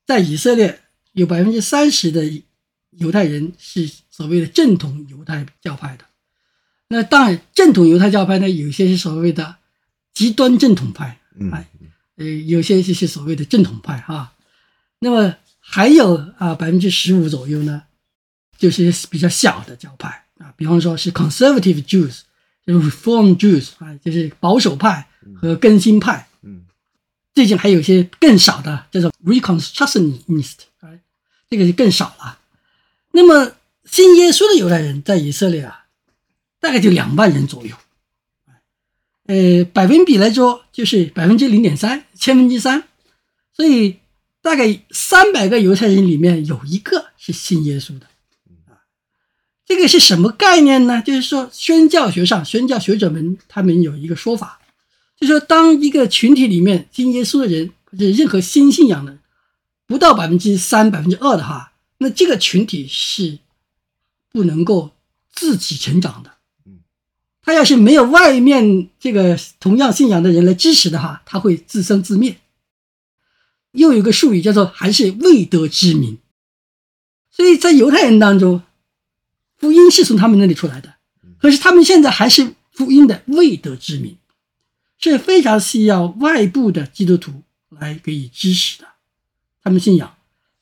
[0.06, 0.80] 在以色列
[1.12, 2.42] 有百分之三十的。
[2.98, 6.04] 犹太人是所谓的正统犹太教派的，
[6.88, 9.56] 那当然正统犹太教派呢，有些是所谓的
[10.12, 11.18] 极端正统派，
[11.52, 11.66] 哎，
[12.22, 14.32] 呃，有些就是所谓的正统派哈。
[15.00, 17.82] 那么还有啊，百分之十五左右呢，
[18.56, 22.20] 就是比较小的教派啊，比方说是 conservative Jews，
[22.64, 25.08] 就是 reform Jews 啊，就是保守派
[25.40, 26.28] 和更新派。
[26.42, 26.62] 嗯，
[27.34, 31.00] 最近还有一些更少的叫做 reconstructionist，哎，
[31.50, 32.38] 这个就更少了。
[33.10, 35.86] 那么信耶稣的犹太人在以色列啊，
[36.60, 37.76] 大概就两万人左右，
[39.32, 42.84] 呃，百分比来说就是百分之零点三，千分之三，
[43.56, 43.96] 所以
[44.42, 48.06] 大概三百个犹太人里面有一个是信耶稣的，
[48.66, 48.84] 啊，
[49.64, 51.00] 这个是什么概念呢？
[51.00, 54.60] 就是说宣教学上，宣教学者们他们有一个说法，
[55.18, 59.16] 就是说当一个群体里面信耶稣的人或者任何新信仰的
[59.86, 61.72] 不到百分之三、百分之二的话。
[61.98, 63.38] 那这个群体是
[64.30, 64.90] 不能够
[65.32, 66.31] 自己成长的，
[67.42, 72.36] 他要是没有外面这个同样信仰的人来支持的话，他会自生自灭。
[73.72, 76.18] 又有个术语叫做“还是未得之民”，
[77.32, 78.62] 所以在犹太人当中，
[79.56, 80.94] 福音是从他们那里出来的，
[81.40, 84.16] 可是他们现在还是福音的未得之民，
[84.98, 88.86] 是非常需要外部的基督徒来给予支持的，
[89.64, 90.14] 他们信仰。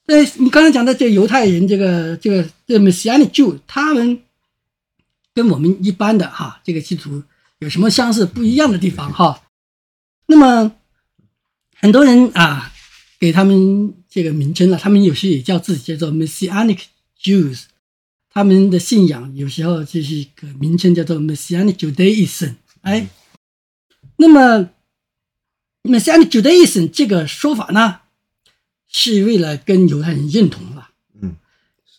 [0.06, 4.22] 呃，你刚才讲的这犹太人，这个这个这个 Messianic Jew，他们
[5.34, 7.22] 跟我们一般的哈这个基督徒
[7.58, 9.42] 有什么相似不一样的地方哈？
[10.26, 10.72] 那么
[11.76, 12.72] 很多人啊
[13.18, 16.80] 给他们这个名称了，他们有时也叫自己叫做 Messianic
[17.20, 17.64] Jews，
[18.30, 22.54] 他们的信仰有时候就是一个名称叫做 Messianic Judaism。
[22.82, 23.08] 哎，
[24.16, 24.70] 那么
[25.82, 28.00] Messianic Judaism 这个说法呢？
[28.92, 30.90] 是为了跟犹太人认同了，
[31.22, 31.36] 嗯，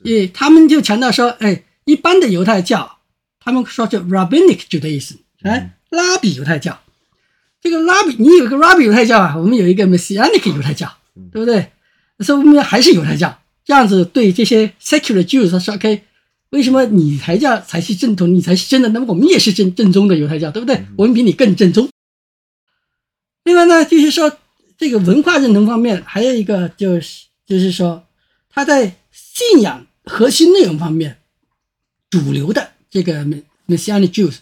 [0.04, 3.00] 因为他们就强调说，哎，一般的犹太教，
[3.44, 6.80] 他们说叫 Rabbinic Judaism，哎，拉比犹太教，
[7.60, 10.94] 这个拉比，你有一个拉比犹太教啊，我们有一个 Messianic 犹太教，
[11.32, 11.72] 对不对？
[12.20, 16.04] 所以我们还是犹太教，这样子对这些 secular Jews 说，OK，
[16.52, 18.90] 为什么你才叫才是正统，你才是真的？
[18.90, 20.86] 那么我们也是正正宗的犹太教，对不对？
[20.98, 21.90] 我们比你更正宗。
[23.44, 24.38] 另外呢，就是说。
[24.78, 28.04] 这个文化认同方面，还有一个就是，就是说，
[28.50, 31.20] 他在信仰核心内容方面，
[32.10, 33.26] 主流的这个
[33.68, 34.36] Messianic Jews，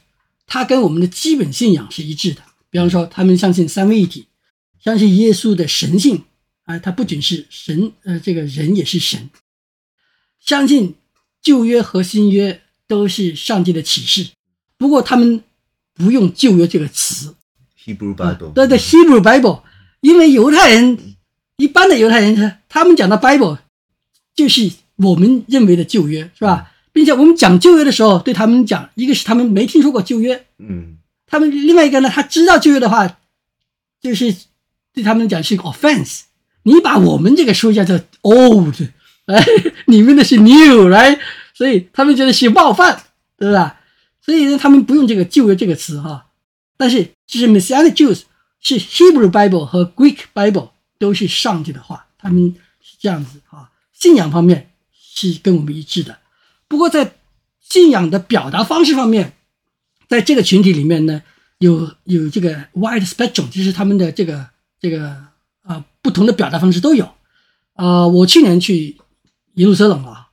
[0.46, 2.42] 他跟我们的基本信仰是一致的。
[2.72, 4.26] 比方说，他们相信三位一体，
[4.84, 6.24] 相信耶稣的神性，
[6.66, 9.30] 啊，他不仅是神，呃，这个人也是神，
[10.40, 10.96] 相信
[11.42, 14.32] 旧约和新约都是上帝的启示。
[14.78, 15.44] 不过，他们
[15.94, 17.36] 不用旧约这个词
[17.86, 19.62] ，Hebrew Bible，对对，Hebrew Bible。
[20.02, 20.98] 因为犹太人
[21.58, 23.60] 一般的犹太人，他们讲的 Bible
[24.34, 26.72] 就是我们认为的旧约，是吧？
[27.00, 33.18] 并且我们讲旧约的时候，对他们讲，一个是他们没听说过旧约，嗯，他们另外一个呢，他知道旧约的话，
[34.02, 34.36] 就是
[34.94, 36.24] 对他们讲是个 offense。
[36.64, 38.76] 你把我们这个书叫做 old，
[39.28, 39.42] 哎，
[39.88, 41.20] 你们的是 new，right？
[41.54, 43.02] 所以他们觉得是冒犯，
[43.38, 43.80] 对吧？
[44.22, 46.26] 所以呢，他们不用这个旧约这个词哈。
[46.76, 48.24] 但是就是 Messianic Jews。
[48.62, 53.72] 是 Hebrew Bible 和 Greek Bible 都是上帝的话，他们是这样子啊。
[53.94, 56.19] 信仰方面是跟我们一致的，
[56.70, 57.16] 不过在
[57.60, 59.34] 信仰的表达方式方面，
[60.08, 61.22] 在这个群体里面呢，
[61.58, 64.48] 有有这个 wide spectrum，就是他们的这个
[64.80, 67.04] 这个啊、呃、不同的表达方式都有。
[67.74, 68.96] 啊、呃，我去年去
[69.56, 70.30] 耶路撒冷啊，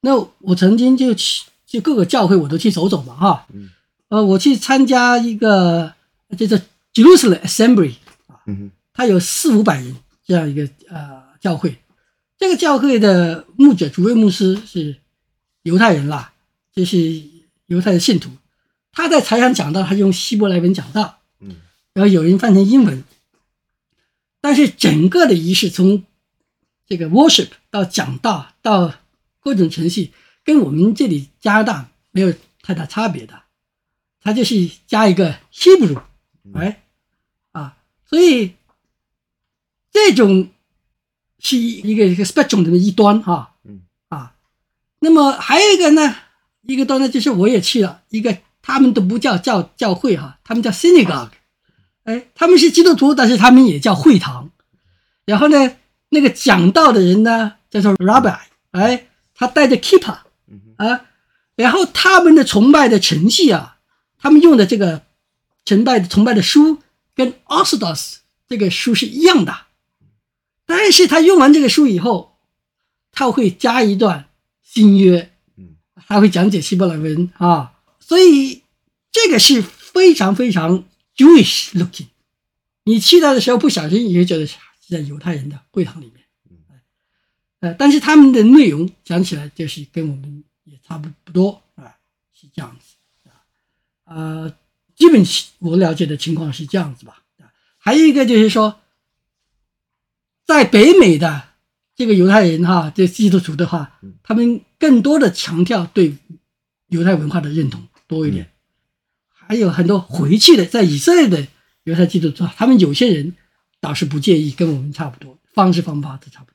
[0.00, 3.46] 那我曾经就去就各个教会我都去走走嘛哈。
[4.08, 5.92] 呃，我去参加一个
[6.38, 6.58] 叫做。
[6.94, 7.94] Jerusalem Assembly
[8.26, 8.44] 啊，
[8.92, 11.78] 它有四五百人这样一个呃教会，
[12.38, 14.98] 这个教会的牧者主位牧师是
[15.62, 16.32] 犹太人啦，
[16.72, 17.22] 就是
[17.66, 18.30] 犹太的信徒。
[18.92, 21.56] 他在台上讲道，他用希伯来文讲道，嗯，
[21.94, 23.04] 然后有人翻成英文。
[24.40, 26.04] 但是整个的仪式从
[26.86, 28.92] 这个 worship 到讲道到
[29.38, 30.12] 各种程序，
[30.44, 33.42] 跟我们这里加拿大没有太大差别的，
[34.20, 36.02] 他就是加一个 Hebrew，
[36.54, 36.82] 哎，
[37.52, 38.56] 啊，所以
[39.92, 40.50] 这种
[41.38, 43.51] 是一个一个 spectrum 的一端哈，啊，
[45.04, 46.14] 那么还有一个呢，
[46.62, 51.30] 一个端呢就是我也去了一个，他们都不叫教教会哈，他们叫 synagogue，
[52.04, 54.50] 哎，他们是基督徒，但是他们也叫会堂，
[55.24, 55.76] 然后呢，
[56.10, 58.38] 那个讲道的人呢叫做 rabbi，
[58.70, 60.18] 哎，他带着 keeper
[60.76, 61.06] 啊。
[61.56, 63.78] 然后他们的崇拜的程序啊，
[64.18, 65.02] 他们用的这个
[65.64, 66.78] 崇拜崇拜的书
[67.14, 69.54] 跟 Orthodox 这个书是一样的，
[70.64, 72.38] 但是他用完这个书以后，
[73.10, 74.26] 他会加一段
[74.72, 75.30] 新约，
[76.08, 78.62] 他会讲解希伯来文啊，所以
[79.10, 82.06] 这个是非常非常 Jewish looking。
[82.84, 84.56] 你去到的时候不小心也觉得是
[84.88, 86.24] 在犹太人的会堂里面，
[87.60, 90.44] 呃，但是他们的内容讲起来就是跟我们。
[90.64, 91.98] 也差不不多啊，
[92.32, 93.42] 是这样子啊，
[94.04, 94.56] 呃，
[94.94, 95.24] 基本
[95.58, 97.20] 我了解的情况是这样子吧。
[97.78, 98.80] 还有一个就是说，
[100.46, 101.48] 在北美的
[102.02, 106.16] 这个犹太人哈，这基督徒的话，他们更多的强调对
[106.88, 108.50] 犹太文化的认同多一点。
[109.28, 111.46] 还有很多回去的在以色列的
[111.84, 113.36] 犹太基督徒，他们有些人
[113.80, 116.52] 倒是不介意，跟我们差不多，方式方法都差不多。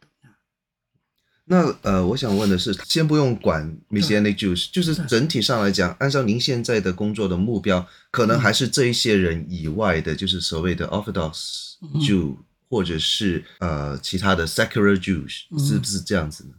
[1.45, 12.35] 那呃，我想问的是，先不用管 Messianic Jews，就是整体上来讲，按照您现在的工作的目标，可能还是这一些人以外的，就是所谓的 Orthodox Jew，
[12.69, 16.51] 或者是呃其他的 Secular Jews，是不是这样子呢？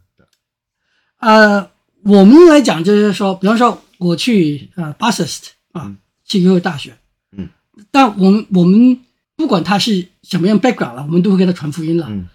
[1.19, 1.69] 呃，
[2.03, 5.95] 我们来讲就是说，比方说我去呃 Bathurst 啊，
[6.25, 6.97] 去一个大学，
[7.31, 7.49] 嗯，
[7.91, 8.99] 但我们我们
[9.35, 12.27] 不管他是什么样 background 了，我们都会给他传福音了，嗯。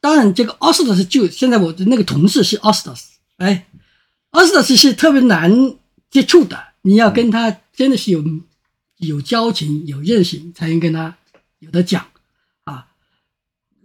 [0.00, 3.06] 当然，这个 Orthodox 就现在我的那个同事是 Orthodox，
[3.38, 3.66] 哎
[4.30, 5.74] ，Orthodox 是特别难
[6.08, 8.24] 接触的，你要跟他真的是有
[8.98, 11.16] 有交情、有认识，才能跟他
[11.58, 12.17] 有的讲啊。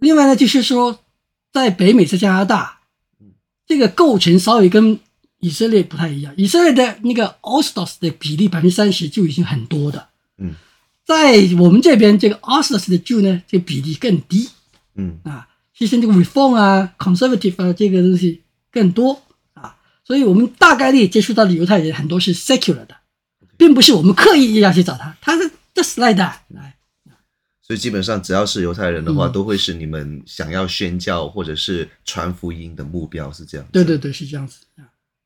[0.04, 1.00] 另外呢，就是说，
[1.52, 2.80] 在北美，在加拿大，
[3.66, 5.00] 这个构成稍微跟
[5.40, 6.32] 以色列不太一样。
[6.36, 10.54] 以色列的那个 Orthodox 的比例百分之三十就已经很多的，嗯，
[11.04, 14.50] 在我们这边这个 Orthodox 的 Jew 呢，这个比例更低，
[14.94, 15.18] 嗯。
[15.24, 15.48] 啊。
[15.76, 19.20] 其实这个 reform 啊，conservative 啊，这个东西更多。
[19.54, 22.94] 啊，所以我们大概率接触到的犹太人很多是 secular 的，
[23.56, 26.73] 并不是我们刻意要去找他，他是 just like that 来。
[27.66, 33.72] 所以基本上只要是犹太人的话，嗯、都会是你们想要宣教或者是传福音的目标，是这样子。
[33.72, 34.58] 对对对，是这样子。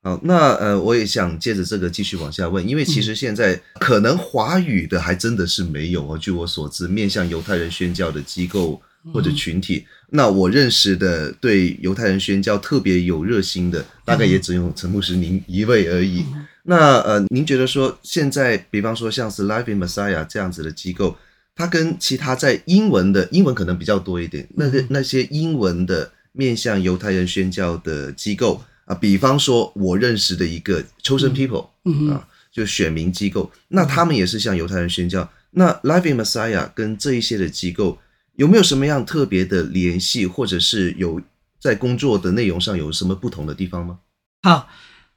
[0.03, 8.81] 好，那呃，我也想借着这个继续往下问，因为其实现在可能华语的还真的是没有哦，据我所知，面向犹太人宣教的机构。
[9.15, 16.27] 或者群体，那我认识的对犹太人宣教特别有热心的，大概也只有陈牧师您一位而已。
[16.65, 21.17] 那呃，您觉得说现在，比方说像是 Life in Messiah 这样子的机构，
[21.59, 31.67] 它跟其他在英文的英文可能比较多一点，那个那些英文的面向犹太人宣教的机构啊，比方说我认识的一个 Chosen People
[32.13, 35.29] 啊，就选民机构，那他们也是向犹太人宣教。
[35.51, 37.99] 那 Living Messiah 跟这一些的机构。
[38.37, 41.21] 有没有什么样特别的联系，或者是有
[41.59, 43.99] 在工作的内容上有什么不同的地方吗？
[44.43, 44.69] 好，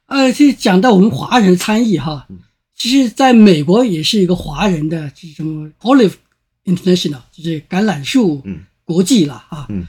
[0.06, 2.26] 呃，其实讲到我们华人参与哈，
[2.74, 6.14] 其实在美国也是一个华人的这种 Olive
[6.64, 8.42] International，就是橄榄树
[8.84, 9.66] 国际了啊。
[9.68, 9.86] 嗯，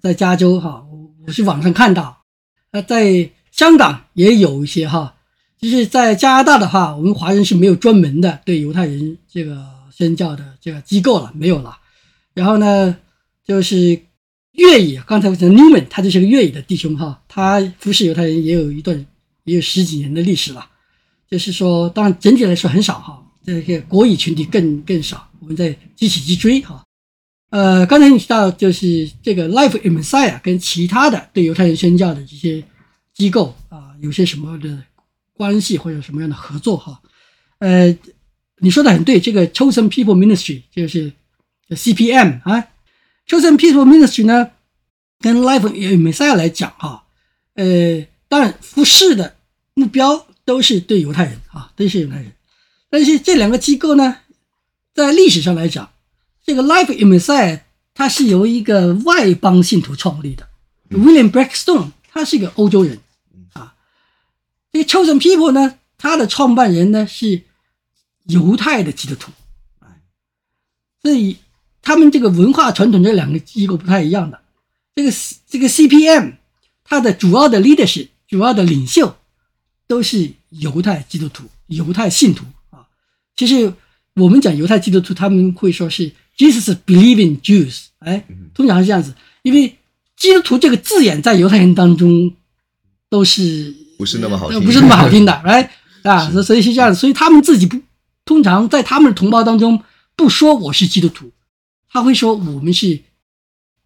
[0.00, 2.24] 在加州哈，我我是网上看到，
[2.72, 5.14] 那，在香港也有一些哈，
[5.58, 11.76] 就是在加拿大的话，我们华人是没有专门的对犹太人这个宣教的这个机构了，没有了。
[12.34, 12.96] 然后呢，
[13.44, 13.98] 就是
[14.52, 19.06] 粤语，刚才我讲 Newman，他就是个粤语的弟兄哈，他服侍犹太人也有一段，
[19.44, 20.66] 也有十几年的历史了。
[21.30, 26.84] 就是说，当然整体来说很少哈，这个国语群体更更少，我们在继续去追哈。
[27.50, 32.62] 呃，刚才你提到就是这个 Life in Messiah 跟其他的对犹太人宣教的这些
[33.14, 34.82] 机构啊，有些什么的
[35.32, 37.00] 关系或者什么样的合作哈？
[37.58, 37.96] 呃，
[38.58, 41.12] 你说的很对，这个 Chosen People Ministry 就是。
[41.68, 42.68] CPM 啊
[43.26, 44.52] ，Chosen People Ministry 呢，
[45.18, 47.02] 跟 Life in Messiah 来讲哈，
[47.54, 49.34] 呃，当然服事的
[49.74, 52.32] 目标都是对犹太人啊，都是犹太人。
[52.88, 54.16] 但是这两个机构呢，
[54.96, 55.90] 在历史上来讲，
[56.44, 57.60] 这个 Life in Messiah
[57.94, 60.48] 它是由一个外邦信徒创立的
[60.90, 62.98] ，William Blackstone 他是一个欧洲人
[63.52, 63.74] 啊。
[64.72, 67.42] 这个 Chosen People 呢，他的创办人呢是
[68.24, 69.30] 犹太的基督徒，
[71.02, 71.36] 所以。
[71.82, 74.40] 他们这个文化传统这两个机构不太一样的，
[74.96, 75.12] 这个
[75.46, 76.32] 这个 CPM，
[76.82, 79.16] 它的主要的 leadership 主要的领袖
[79.86, 82.88] 都是犹太基督徒、犹太信徒啊。
[83.36, 83.72] 其实
[84.16, 89.76] 我们讲犹太基督徒，他们会说是 Jesus believing Jews，哎，通常是这样子，因为
[90.16, 92.32] 基督徒这个字眼在犹太人当中
[93.08, 95.70] 都是不是那么好听，不是那么好听的， 哎
[96.02, 97.80] 啊，所以是这样子，所以他们自己不
[98.24, 99.82] 通常在他们的同胞当中
[100.16, 101.30] 不说我是基督徒，
[101.90, 103.00] 他会说我们是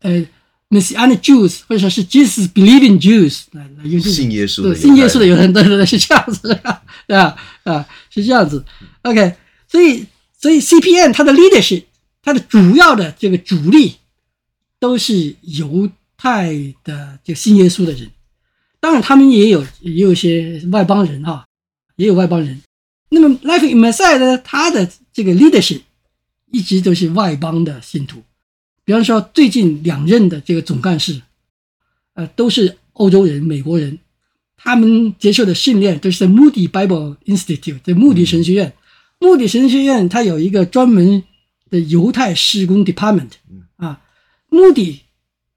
[0.00, 0.26] 呃。
[0.72, 7.36] Messianic Jews，或者说是 Jesus believing Jews，来来用信耶稣的信耶稣的犹太人，对对对，是这样子的，对 吧？
[7.64, 8.64] 啊，是这样子。
[9.02, 9.34] OK，
[9.66, 10.06] 所以
[10.40, 11.84] 所以 CPN 它的 leadership，
[12.22, 13.96] 它的主要的这个主力
[14.78, 18.10] 都是犹太的这个信耶稣的人，
[18.80, 21.44] 当然他们也有也有一些外邦人哈，
[21.96, 22.62] 也有外邦人。
[23.10, 25.82] 那么 Life in Messiah 呢，它的这个 leadership
[26.50, 28.22] 一直都是外邦的信徒。
[28.84, 31.20] 比方说，最近两任的这个总干事，
[32.14, 33.98] 呃，都是欧洲人、美国人，
[34.56, 38.72] 他们接受的训练都是在 Moody Bible Institute，在穆迪神学院。
[39.20, 41.22] 穆迪神学院它有一个专门
[41.70, 43.30] 的犹太施工 department
[43.76, 44.02] 啊。
[44.48, 45.02] 穆迪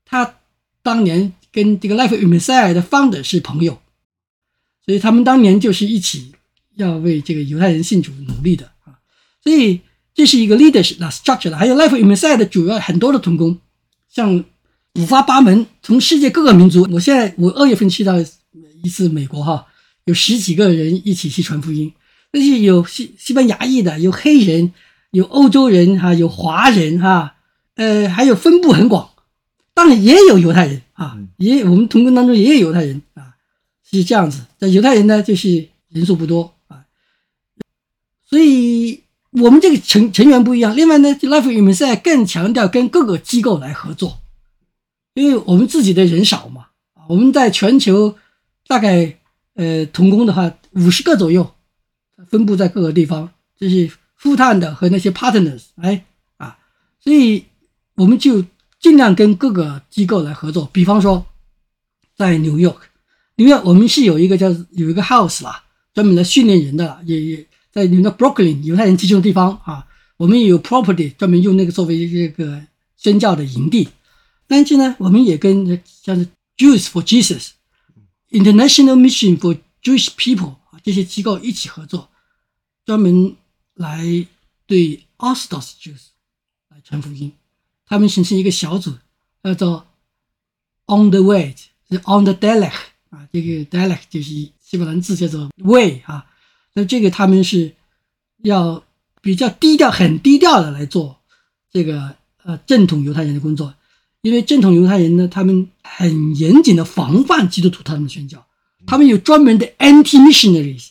[0.06, 0.36] 他
[0.84, 3.82] 当年跟这个 Life in Messiah 的 founder 是朋友，
[4.86, 6.34] 所以他们当年就是一起
[6.76, 9.00] 要为这个犹太人信主努力的啊。
[9.44, 9.82] 所以。
[10.16, 13.58] 这是一个 leadership 的 structure 的，还有 Life in Messiah 的主要很多的同工，
[14.08, 14.46] 像
[14.94, 16.88] 五花八门，从世界各个民族。
[16.92, 18.14] 我现在我二月份去到
[18.84, 19.66] 一次美国哈，
[20.06, 21.92] 有十几个人一起去传福音，
[22.40, 24.74] 有西西班牙裔的，有黑人，
[25.12, 27.36] 有欧洲人哈，有华人哈，
[27.76, 29.10] 呃，还有分布很广，
[29.74, 33.36] 当然也有犹太人啊，也我们童工当中也有犹太人啊，
[33.90, 34.46] 是这样子。
[34.60, 36.86] 但犹太人呢，就是人数不多啊，
[38.30, 39.02] 所以。
[39.42, 44.20] 我们这个成成员不一样，另外呢，Life in Messiah 更强调跟各个机构来合作，
[45.16, 46.68] 因为我们自己的人少嘛，
[47.10, 48.16] 我们在全球
[48.68, 49.18] 大概
[49.56, 51.52] 呃童工的话五十个左右，
[52.30, 56.06] 分布在各个地方，这是 full time 的和那些 partners 哎
[56.38, 56.58] 啊，
[57.00, 57.46] 所以
[57.96, 58.44] 我们就
[58.80, 61.26] 尽量跟各个机构来合作，比方说
[62.16, 62.68] 在纽约，
[63.36, 65.64] 纽约我们是有一个叫有一个 house 啦，
[65.94, 67.48] 专门来训练人的，也也。
[67.74, 72.62] 在你们的 Brooklyn 犹太人集中的地方啊，我们也有 property 专门用那个作为这个
[72.98, 73.90] 宣教的营地。
[74.46, 77.54] 但是呢，我们也跟像是 Jews for Jesus、
[78.30, 82.12] International Mission for Jewish People 这些机构一起合作，
[82.86, 83.36] 专门
[83.76, 84.26] 来
[84.66, 86.08] 对 Orthodox Jews
[86.70, 87.32] 来传福音。
[87.86, 88.94] 他们形成一个小组，
[89.44, 89.86] 叫做
[90.88, 91.56] On the Way，
[91.90, 92.74] 是 On the Derech
[93.10, 96.26] 啊，这个 Derech 就是希伯来字叫做 Way 啊。
[96.74, 97.76] 那这个他们是
[98.44, 98.84] 要
[99.22, 101.20] 比较低调、很低调的来做
[101.72, 103.74] 这个呃正统犹太人的工作，
[104.22, 108.44] 因为正统犹太人呢，他们很严谨的防范基督徒他们的宣教，
[108.88, 110.90] 他们有专门的 anti-missionaries，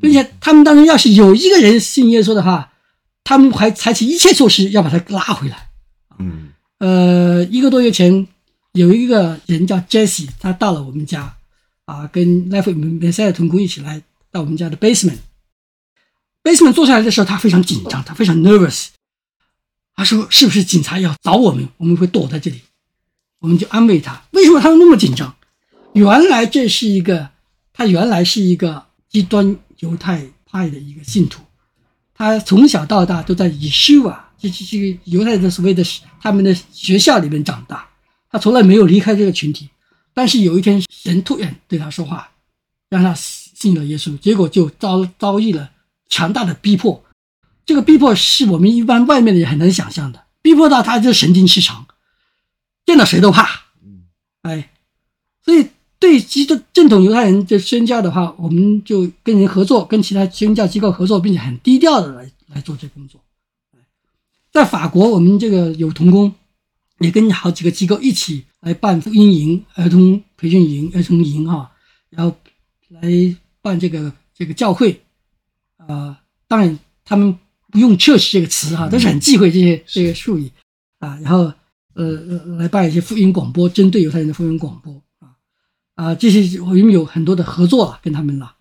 [0.00, 2.72] 并且他们当中要是有一个人信耶稣的话，
[3.24, 5.68] 他们还采取一切措施要把他拉回来。
[6.18, 8.26] 嗯，呃，一个多月前
[8.72, 11.36] 有一个人叫 Jesse，他到了我们家
[11.84, 14.02] 啊，跟 Life in Messiah 同工一起来。
[14.32, 18.86] 到我们家的 basement，basement 坐下来的时候，他非常紧张，他非常 nervous。
[19.94, 21.68] 他说：“是不是警察要找我们？
[21.76, 22.62] 我们会躲在这里。”
[23.40, 25.36] 我们就安慰他：“为什么他会那么紧张？
[25.92, 27.28] 原来这是一个，
[27.74, 31.42] 他原来是一个极端犹太派的一个信徒，
[32.14, 35.84] 他从小到大都在 Yeshiva，这这这个犹太的所谓的
[36.20, 37.88] 他们的学校里面长大，
[38.30, 39.68] 他从来没有离开这个群体。
[40.14, 42.30] 但是有一天，神突然对他说话，
[42.88, 43.14] 让他。”
[43.62, 45.70] 信了耶稣，结果就遭遭遇了
[46.08, 47.04] 强大的逼迫。
[47.64, 51.86] 这个逼迫是我们一般外面的人很难想象的，逼迫到他就神经失常，
[52.84, 53.66] 见到谁都怕。
[54.42, 54.72] 哎，
[55.44, 55.68] 所以
[56.02, 63.20] 对基督正统犹太人的宣教的话，我们就跟人合作，跟其他宣教机构合作，并且很低调的来来做这工作。
[64.50, 66.34] 在法国，我们这个有童工，
[66.98, 71.70] 也跟好几个机构一起来办福音营、儿童培训营、儿童营哈，
[72.10, 72.36] 然后
[72.88, 73.36] 来。
[73.64, 74.90] 办这个这个教会，
[75.76, 76.16] 啊、呃，
[76.48, 77.38] 当然他们
[77.70, 80.50] 不用 church 这个词哈，都是很忌讳这些这个术语
[80.98, 81.16] 啊。
[81.22, 81.52] 然后
[81.94, 82.10] 呃
[82.58, 85.00] 来办一些福音广播，针对犹太人的福音广播
[86.02, 88.56] 啊啊，这些我们有很多的合作了，跟他们了。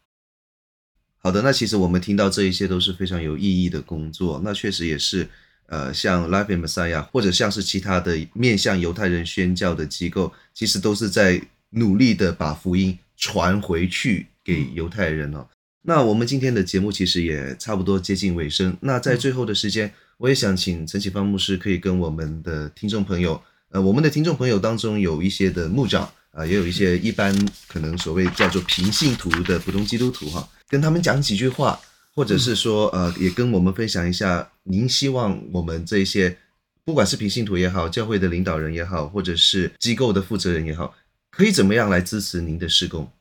[1.17, 5.27] 好的，那其实我们听到这一些都是非常有意义的工作，那确实也是
[5.67, 14.27] 呃，像 Life in Messiah 或者像是其他的面向犹太人宣教的机构，其实都是在努力的把福音传回去。
[14.43, 15.47] 给犹太人哦，
[15.83, 18.75] 那我们今天的节目其实也差不多接近尾声。
[18.81, 23.39] 那在最后的时间，我也想请陈启芳牧师可以跟我们的听众朋友，
[23.69, 27.35] 呃，我们的听众朋友当中有一些的牧长，啊，也有一些一般
[27.67, 31.77] 可能所谓叫做平信徒的普通基督徒哈，跟他们讲几句话，
[32.15, 36.37] 或者是说呃，也跟我们分享一下，您希望我们这些
[36.85, 40.93] 不管是平信徒也好，教会的领导人也好，或者是机构的负责人也好，
[41.31, 43.11] 可以怎么样来支持您的施工？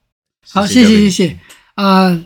[0.49, 1.39] 好，谢谢谢谢
[1.75, 2.25] 啊、呃，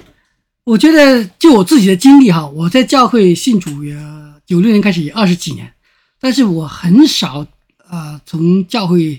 [0.64, 3.96] 我觉得就我自己的经历哈，我在教会信主也
[4.44, 5.72] 九六年开始也二十几年，
[6.20, 7.40] 但是我很少
[7.88, 9.18] 啊、呃、从教会。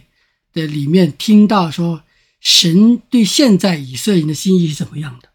[0.56, 2.01] 的里面听到说，
[2.39, 5.30] 神对现在以色列人的心意是怎么样的？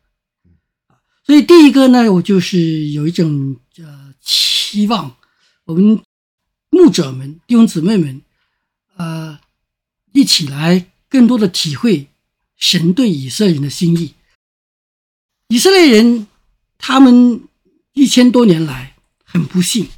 [1.25, 5.14] 所以第一个呢，我就是有一种呃期望，
[5.66, 6.01] 我们
[6.71, 8.23] 牧者们、弟兄姊妹们，
[8.97, 9.39] 呃，
[10.12, 12.09] 一起来更多的体会
[12.57, 14.14] 神对以色列人的心意。
[15.49, 16.27] 以色列人
[16.79, 17.43] 他们
[17.93, 19.89] 一千多年来很不幸，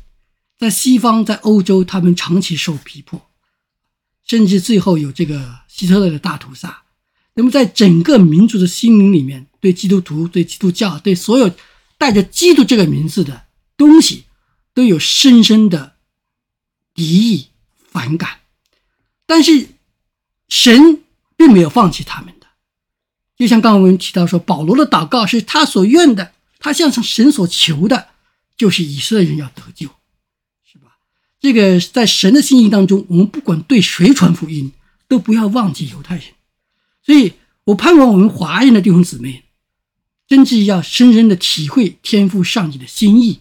[0.58, 3.30] 在西方、在欧洲，他们长期受逼迫。
[4.26, 6.82] 甚至最后有这个希特勒的大屠杀，
[7.34, 11.54] 那么在整个民族的心灵里面，对基督徒、对基督教、对所有
[11.98, 13.44] 带着“基督”这个名字的
[13.76, 14.24] 东西，
[14.74, 15.96] 都有深深的
[16.94, 17.48] 敌意、
[17.90, 18.40] 反感。
[19.26, 19.68] 但是
[20.48, 21.02] 神
[21.36, 22.46] 并没有放弃他们的，
[23.36, 28.08] 就像刚刚我们提到说，保罗的祷告是他所愿的，他向神所求的，
[28.56, 29.88] 就是以色列人要得救。
[31.42, 34.72] 这个在神的心意当中，我们不管对谁传福音，
[35.08, 36.24] 都不要忘记犹太人。
[37.04, 37.32] 所以
[37.64, 39.42] 我盼望我们华人的弟兄姊妹，
[40.28, 43.40] 真正要深深的体会天父上帝的心意，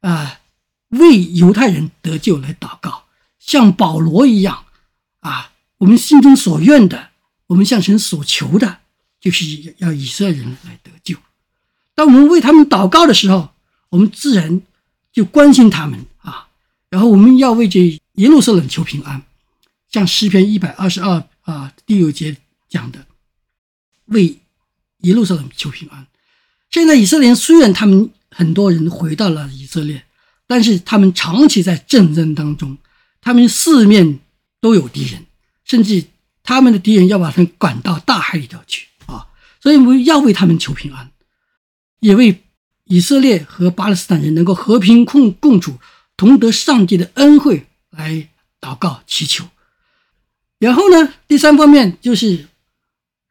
[0.00, 0.40] 啊，
[0.88, 3.04] 为犹太人得救来祷告，
[3.38, 4.64] 像保罗一样，
[5.20, 7.10] 啊，我们心中所愿的，
[7.48, 8.78] 我们向神所求的，
[9.20, 11.16] 就是要以色列人来得救。
[11.94, 13.50] 当我们为他们祷告的时候，
[13.90, 14.62] 我们自然
[15.12, 16.06] 就关心他们。
[16.88, 19.22] 然后我们要为这耶路撒冷求平安，
[19.90, 22.36] 像诗篇一百二十二啊第六节
[22.68, 23.06] 讲的，
[24.06, 24.38] 为
[24.98, 26.06] 耶路撒冷求平安。
[26.70, 30.04] 现在以色列虽然他们很多人回到了以色列，
[30.46, 32.78] 但是他们长期在战争当中，
[33.20, 34.20] 他们四面
[34.60, 35.26] 都有敌人，
[35.64, 36.04] 甚至
[36.42, 39.26] 他们的敌人要把他们赶到大海里头去啊！
[39.60, 41.10] 所以我们要为他们求平安，
[42.00, 42.42] 也为
[42.84, 45.78] 以色列和巴勒斯坦人能够和平共共处。
[46.16, 49.44] 同得上帝的恩惠来祷告祈求，
[50.58, 52.48] 然后呢，第三方面就是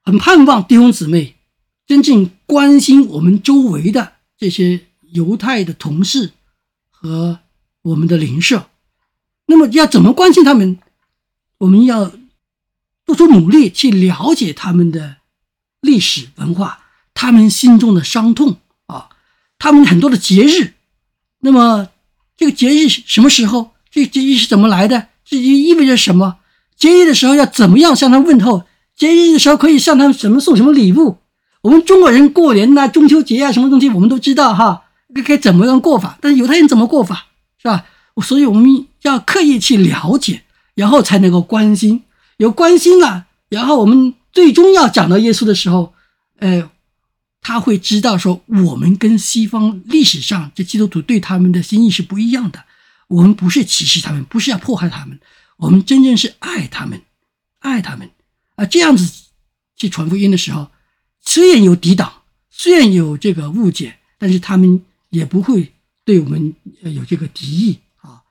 [0.03, 1.35] 很盼望弟兄姊妹
[1.87, 6.33] 真正关心我们周围的这些犹太的同事
[6.91, 7.39] 和
[7.81, 8.69] 我们的邻舍。
[9.47, 10.77] 那么要怎么关心他们？
[11.57, 12.11] 我们要
[13.05, 15.17] 做出努力去了解他们的
[15.81, 19.09] 历史文化，他们心中的伤痛啊，
[19.57, 20.75] 他们很多的节日。
[21.39, 21.89] 那么。
[22.37, 23.71] 这个节日什么时候？
[23.91, 25.07] 这个节日是怎么来的？
[25.23, 26.37] 这意味着什么？
[26.75, 28.63] 节日的时候要怎么样向他问候？
[28.95, 31.17] 节日的时候可以向他们什么送什么礼物？
[31.61, 34.83] 我们中国人过年呐、中秋节啊，什么东西我们都知道哈，
[35.13, 36.17] 该该怎么样过法？
[36.21, 37.27] 但是犹太人怎么过法，
[37.57, 37.85] 是吧？
[38.21, 40.41] 所以我们要刻意去了解，
[40.75, 42.03] 然后才能够关心。
[42.37, 45.93] 有关心了，然后我们最终要讲到耶稣的时候，
[46.39, 46.69] 呃。
[47.47, 52.65] 他会知道说，我们跟西方历史上这基督徒对他们的心意是不一样的。
[53.07, 55.19] 我们不是歧视他们，不是要迫害他们，
[55.57, 57.03] 我们真正是爱他们，
[57.59, 58.09] 爱他们
[58.55, 58.65] 啊！
[58.65, 59.27] 这样子
[59.75, 60.71] 去传福音的时候，
[61.21, 65.71] 虽然有抵挡，虽然有这个误解，但是他们也不会
[66.03, 68.23] 对我们有这个敌意啊。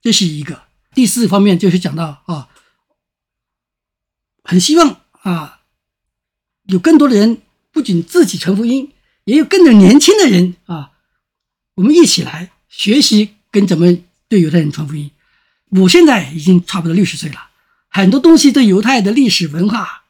[0.00, 0.62] 这是一个。
[0.94, 2.48] 第四方面就是讲到啊，
[4.44, 5.62] 很希望啊，
[6.66, 7.42] 有更多的人。
[7.72, 8.92] 不仅自己传福音，
[9.24, 10.90] 也有跟着年轻的人啊，
[11.74, 13.96] 我们一起来学习跟怎么
[14.28, 15.10] 对犹太人传福音。
[15.70, 17.50] 我现在已经差不多六十岁了，
[17.88, 20.02] 很多东西对犹太的历史文化，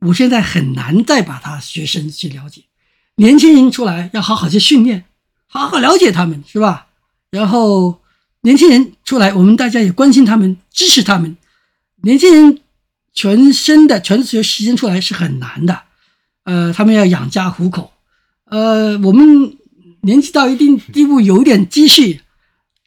[0.00, 2.62] 我现在很难再把它学深去了解。
[3.16, 5.04] 年轻人出来要好好去训练，
[5.46, 6.86] 好好了解他们，是吧？
[7.30, 8.00] 然后
[8.40, 11.36] 年轻人出来，我们大家也关心他们，支持他们。
[12.04, 12.60] 年轻人
[13.12, 15.84] 全身的全学时间出来是很难的。
[16.44, 17.92] 呃，他们要养家糊口，
[18.46, 19.56] 呃，我们
[20.00, 22.20] 年纪到一定地步，有点积蓄，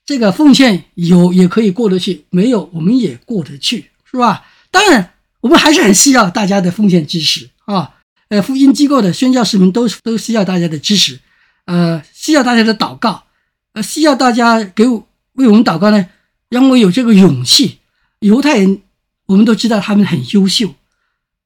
[0.05, 4.45] 这个奉献有也可以过得去，没有我们也过得去，是吧？
[4.71, 7.95] 当然，我们还是很需要大家的奉献支持啊，
[8.27, 11.19] 呃，福音机构的宣教士们都都需要大家的支持，
[11.65, 13.23] 呃，需要大家的祷告，
[13.71, 16.07] 呃，需要大家给我为我们祷告呢，
[16.49, 17.79] 让我有这个勇气。
[18.19, 18.81] 犹太人，
[19.27, 20.73] 我们都知道他们很优秀，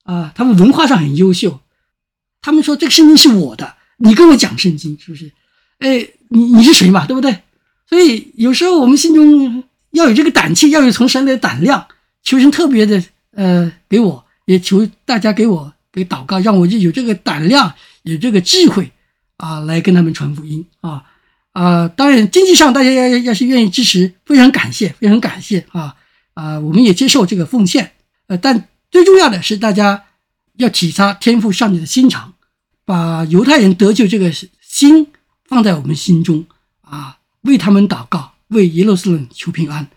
[0.04, 1.60] 啊，他们文化上很优秀。
[2.42, 5.32] 他们说这个圣经是我的，你跟我讲圣经是不是？
[5.80, 7.06] 哎，你你是谁嘛？
[7.06, 7.40] 对不对？
[7.88, 11.88] 所以有时候我们心中要有这个胆气，要有从神的胆量，
[12.24, 17.74] 求神特别的呃给我也求大家给我给祷告，让我就有这个胆量，
[18.04, 18.92] 有这个智慧
[19.38, 21.04] 啊，来跟他们传福音啊
[21.54, 21.88] 啊！
[21.88, 25.96] 当然，经济上大家要要是愿意支持，非常感谢，非常感谢啊
[26.36, 26.60] 啊！
[26.60, 27.94] 我们也接受这个奉献，
[28.28, 30.04] 呃，但最重要的是大家
[30.60, 32.34] 要体察天赋上帝的心肠，
[32.84, 34.30] 把犹太人得救这个
[34.62, 35.08] 心
[35.46, 36.46] 放在我们心中
[36.82, 39.88] 啊，为他们祷告，为耶路撒冷求平安。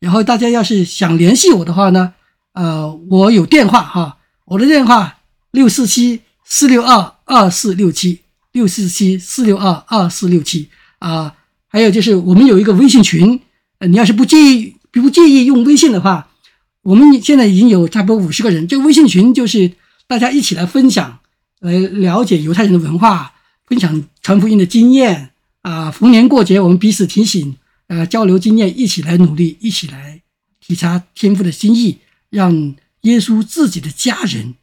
[0.00, 2.14] 然后大家要是想联系我的话呢，
[2.54, 4.16] 呃，我有电话哈，
[4.46, 5.18] 我的电话
[5.50, 8.20] 六四七四六二二四六七
[8.52, 11.34] 六四七四六二二四六七啊，
[11.66, 13.38] 还有就是我们有一个微信群，
[13.80, 16.27] 呃，你要是不介意不介意用微信的话，
[16.88, 19.72] 我们现在已经有差不多五十个人，这个微信群就是
[20.06, 21.20] 大家一起来分享，
[21.60, 23.34] 来了解犹太人的文化，
[23.66, 27.56] 分享传福音的经验啊，逢年过节我们彼此提醒。
[27.88, 30.22] 呃，交流经验，一起来努力，一起来
[30.60, 31.98] 体察天父的心意，
[32.30, 34.54] 让耶稣自己的家人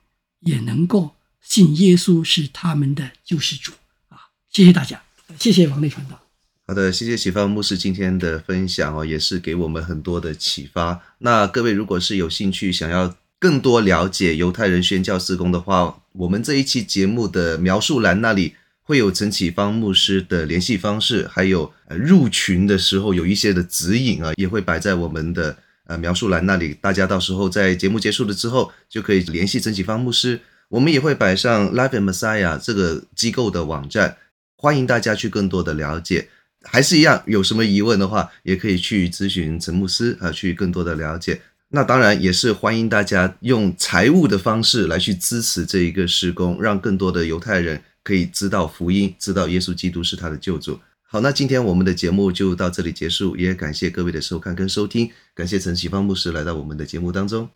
[0.41, 3.71] 也能够信耶稣是他们的救世主
[4.09, 4.29] 啊！
[4.51, 5.01] 谢谢大家，
[5.39, 6.24] 谢谢王内传道。
[6.67, 10.99] 好的，谢谢启发牧师今天的分享哦，也是给我们很多的启发。
[11.19, 18.55] 那各位如果是有兴趣想要更多了解犹太人宣教事工的话，我们这一期节目的描述栏那里。
[18.87, 25.57] 会有陈启芳牧师的联系方式，还有呃入群的时候有一些的指引啊，也会摆在我们的
[25.87, 26.77] 呃描述栏那里。
[26.79, 30.39] 大家到时候在节目结束了之后，就可以联系陈启芳牧师。
[30.69, 34.17] 我们也会摆上 Life in Messiah 这个机构的网站，
[34.55, 36.29] 欢迎大家去更多的了解。
[36.65, 41.41] 还是一样，有什么疑问的话，也可以去咨询陈牧师啊，去更多的了解。
[41.69, 47.81] 那当然也是欢迎大家用财务的方式来去支持这一个施工，让更多的犹太人。
[48.03, 50.79] 可以知道福音，知道耶稣基督是他的救主。
[51.07, 57.49] 好，那今天我们的节目就到这里结束，也感谢各位的收看跟收听，感谢陈启芳牧师来到我们的节目当中。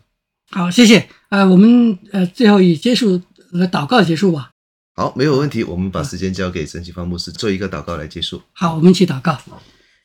[0.49, 0.97] 好，谢谢。
[1.30, 4.49] 啊、呃，我们呃最后以结束来祷告结束吧。
[5.00, 5.64] 好，没有问题。
[5.64, 8.41] 我们把时间交给陈启芳牧师做一个祷告来结束。
[8.52, 9.39] 好，我们一起祷告。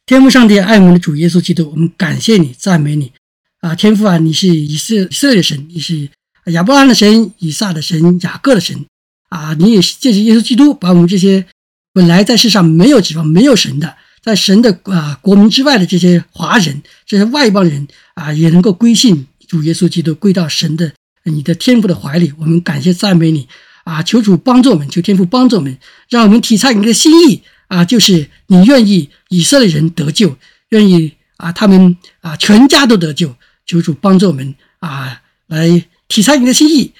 [0.06, 3.10] 天父上帝，爱我们的主耶稣基督，我们感谢你，赞美你。
[3.58, 6.08] 啊，天父啊，你是以色以色列神，你是
[6.52, 8.86] 亚伯拉罕的神，以撒的神，雅各的神。
[9.30, 11.44] 啊，你也是借着耶稣基督，把我们这些
[11.92, 20.92] 本来在世上没有指望、没有神的，在神的啊国民之外的这些华人、这些外邦人啊，也能够归信主耶稣基督，归到神的
[21.24, 22.32] 你的天父的怀里。
[22.38, 23.48] 我们感谢赞美你
[23.84, 24.02] 啊！
[24.02, 25.78] 求主帮助我们，求天父帮助我们，
[26.08, 27.84] 让我们体察你的心意啊！
[27.84, 30.36] 就是你愿意以色列人得救，
[30.70, 33.34] 愿意啊他们啊全家都得救。
[33.66, 36.92] 求主帮助我们啊，来体察你的心意。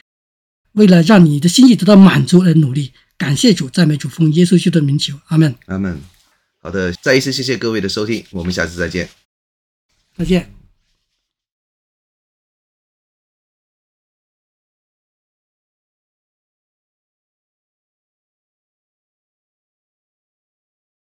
[0.72, 6.00] 为了让你的心意得到满足而努力，感谢主，赞美主，奉耶稣基督的名求，阿门，阿门。
[6.60, 9.08] 好的，再一次谢谢各位的收听，我们下次再见，
[10.16, 10.63] 再见。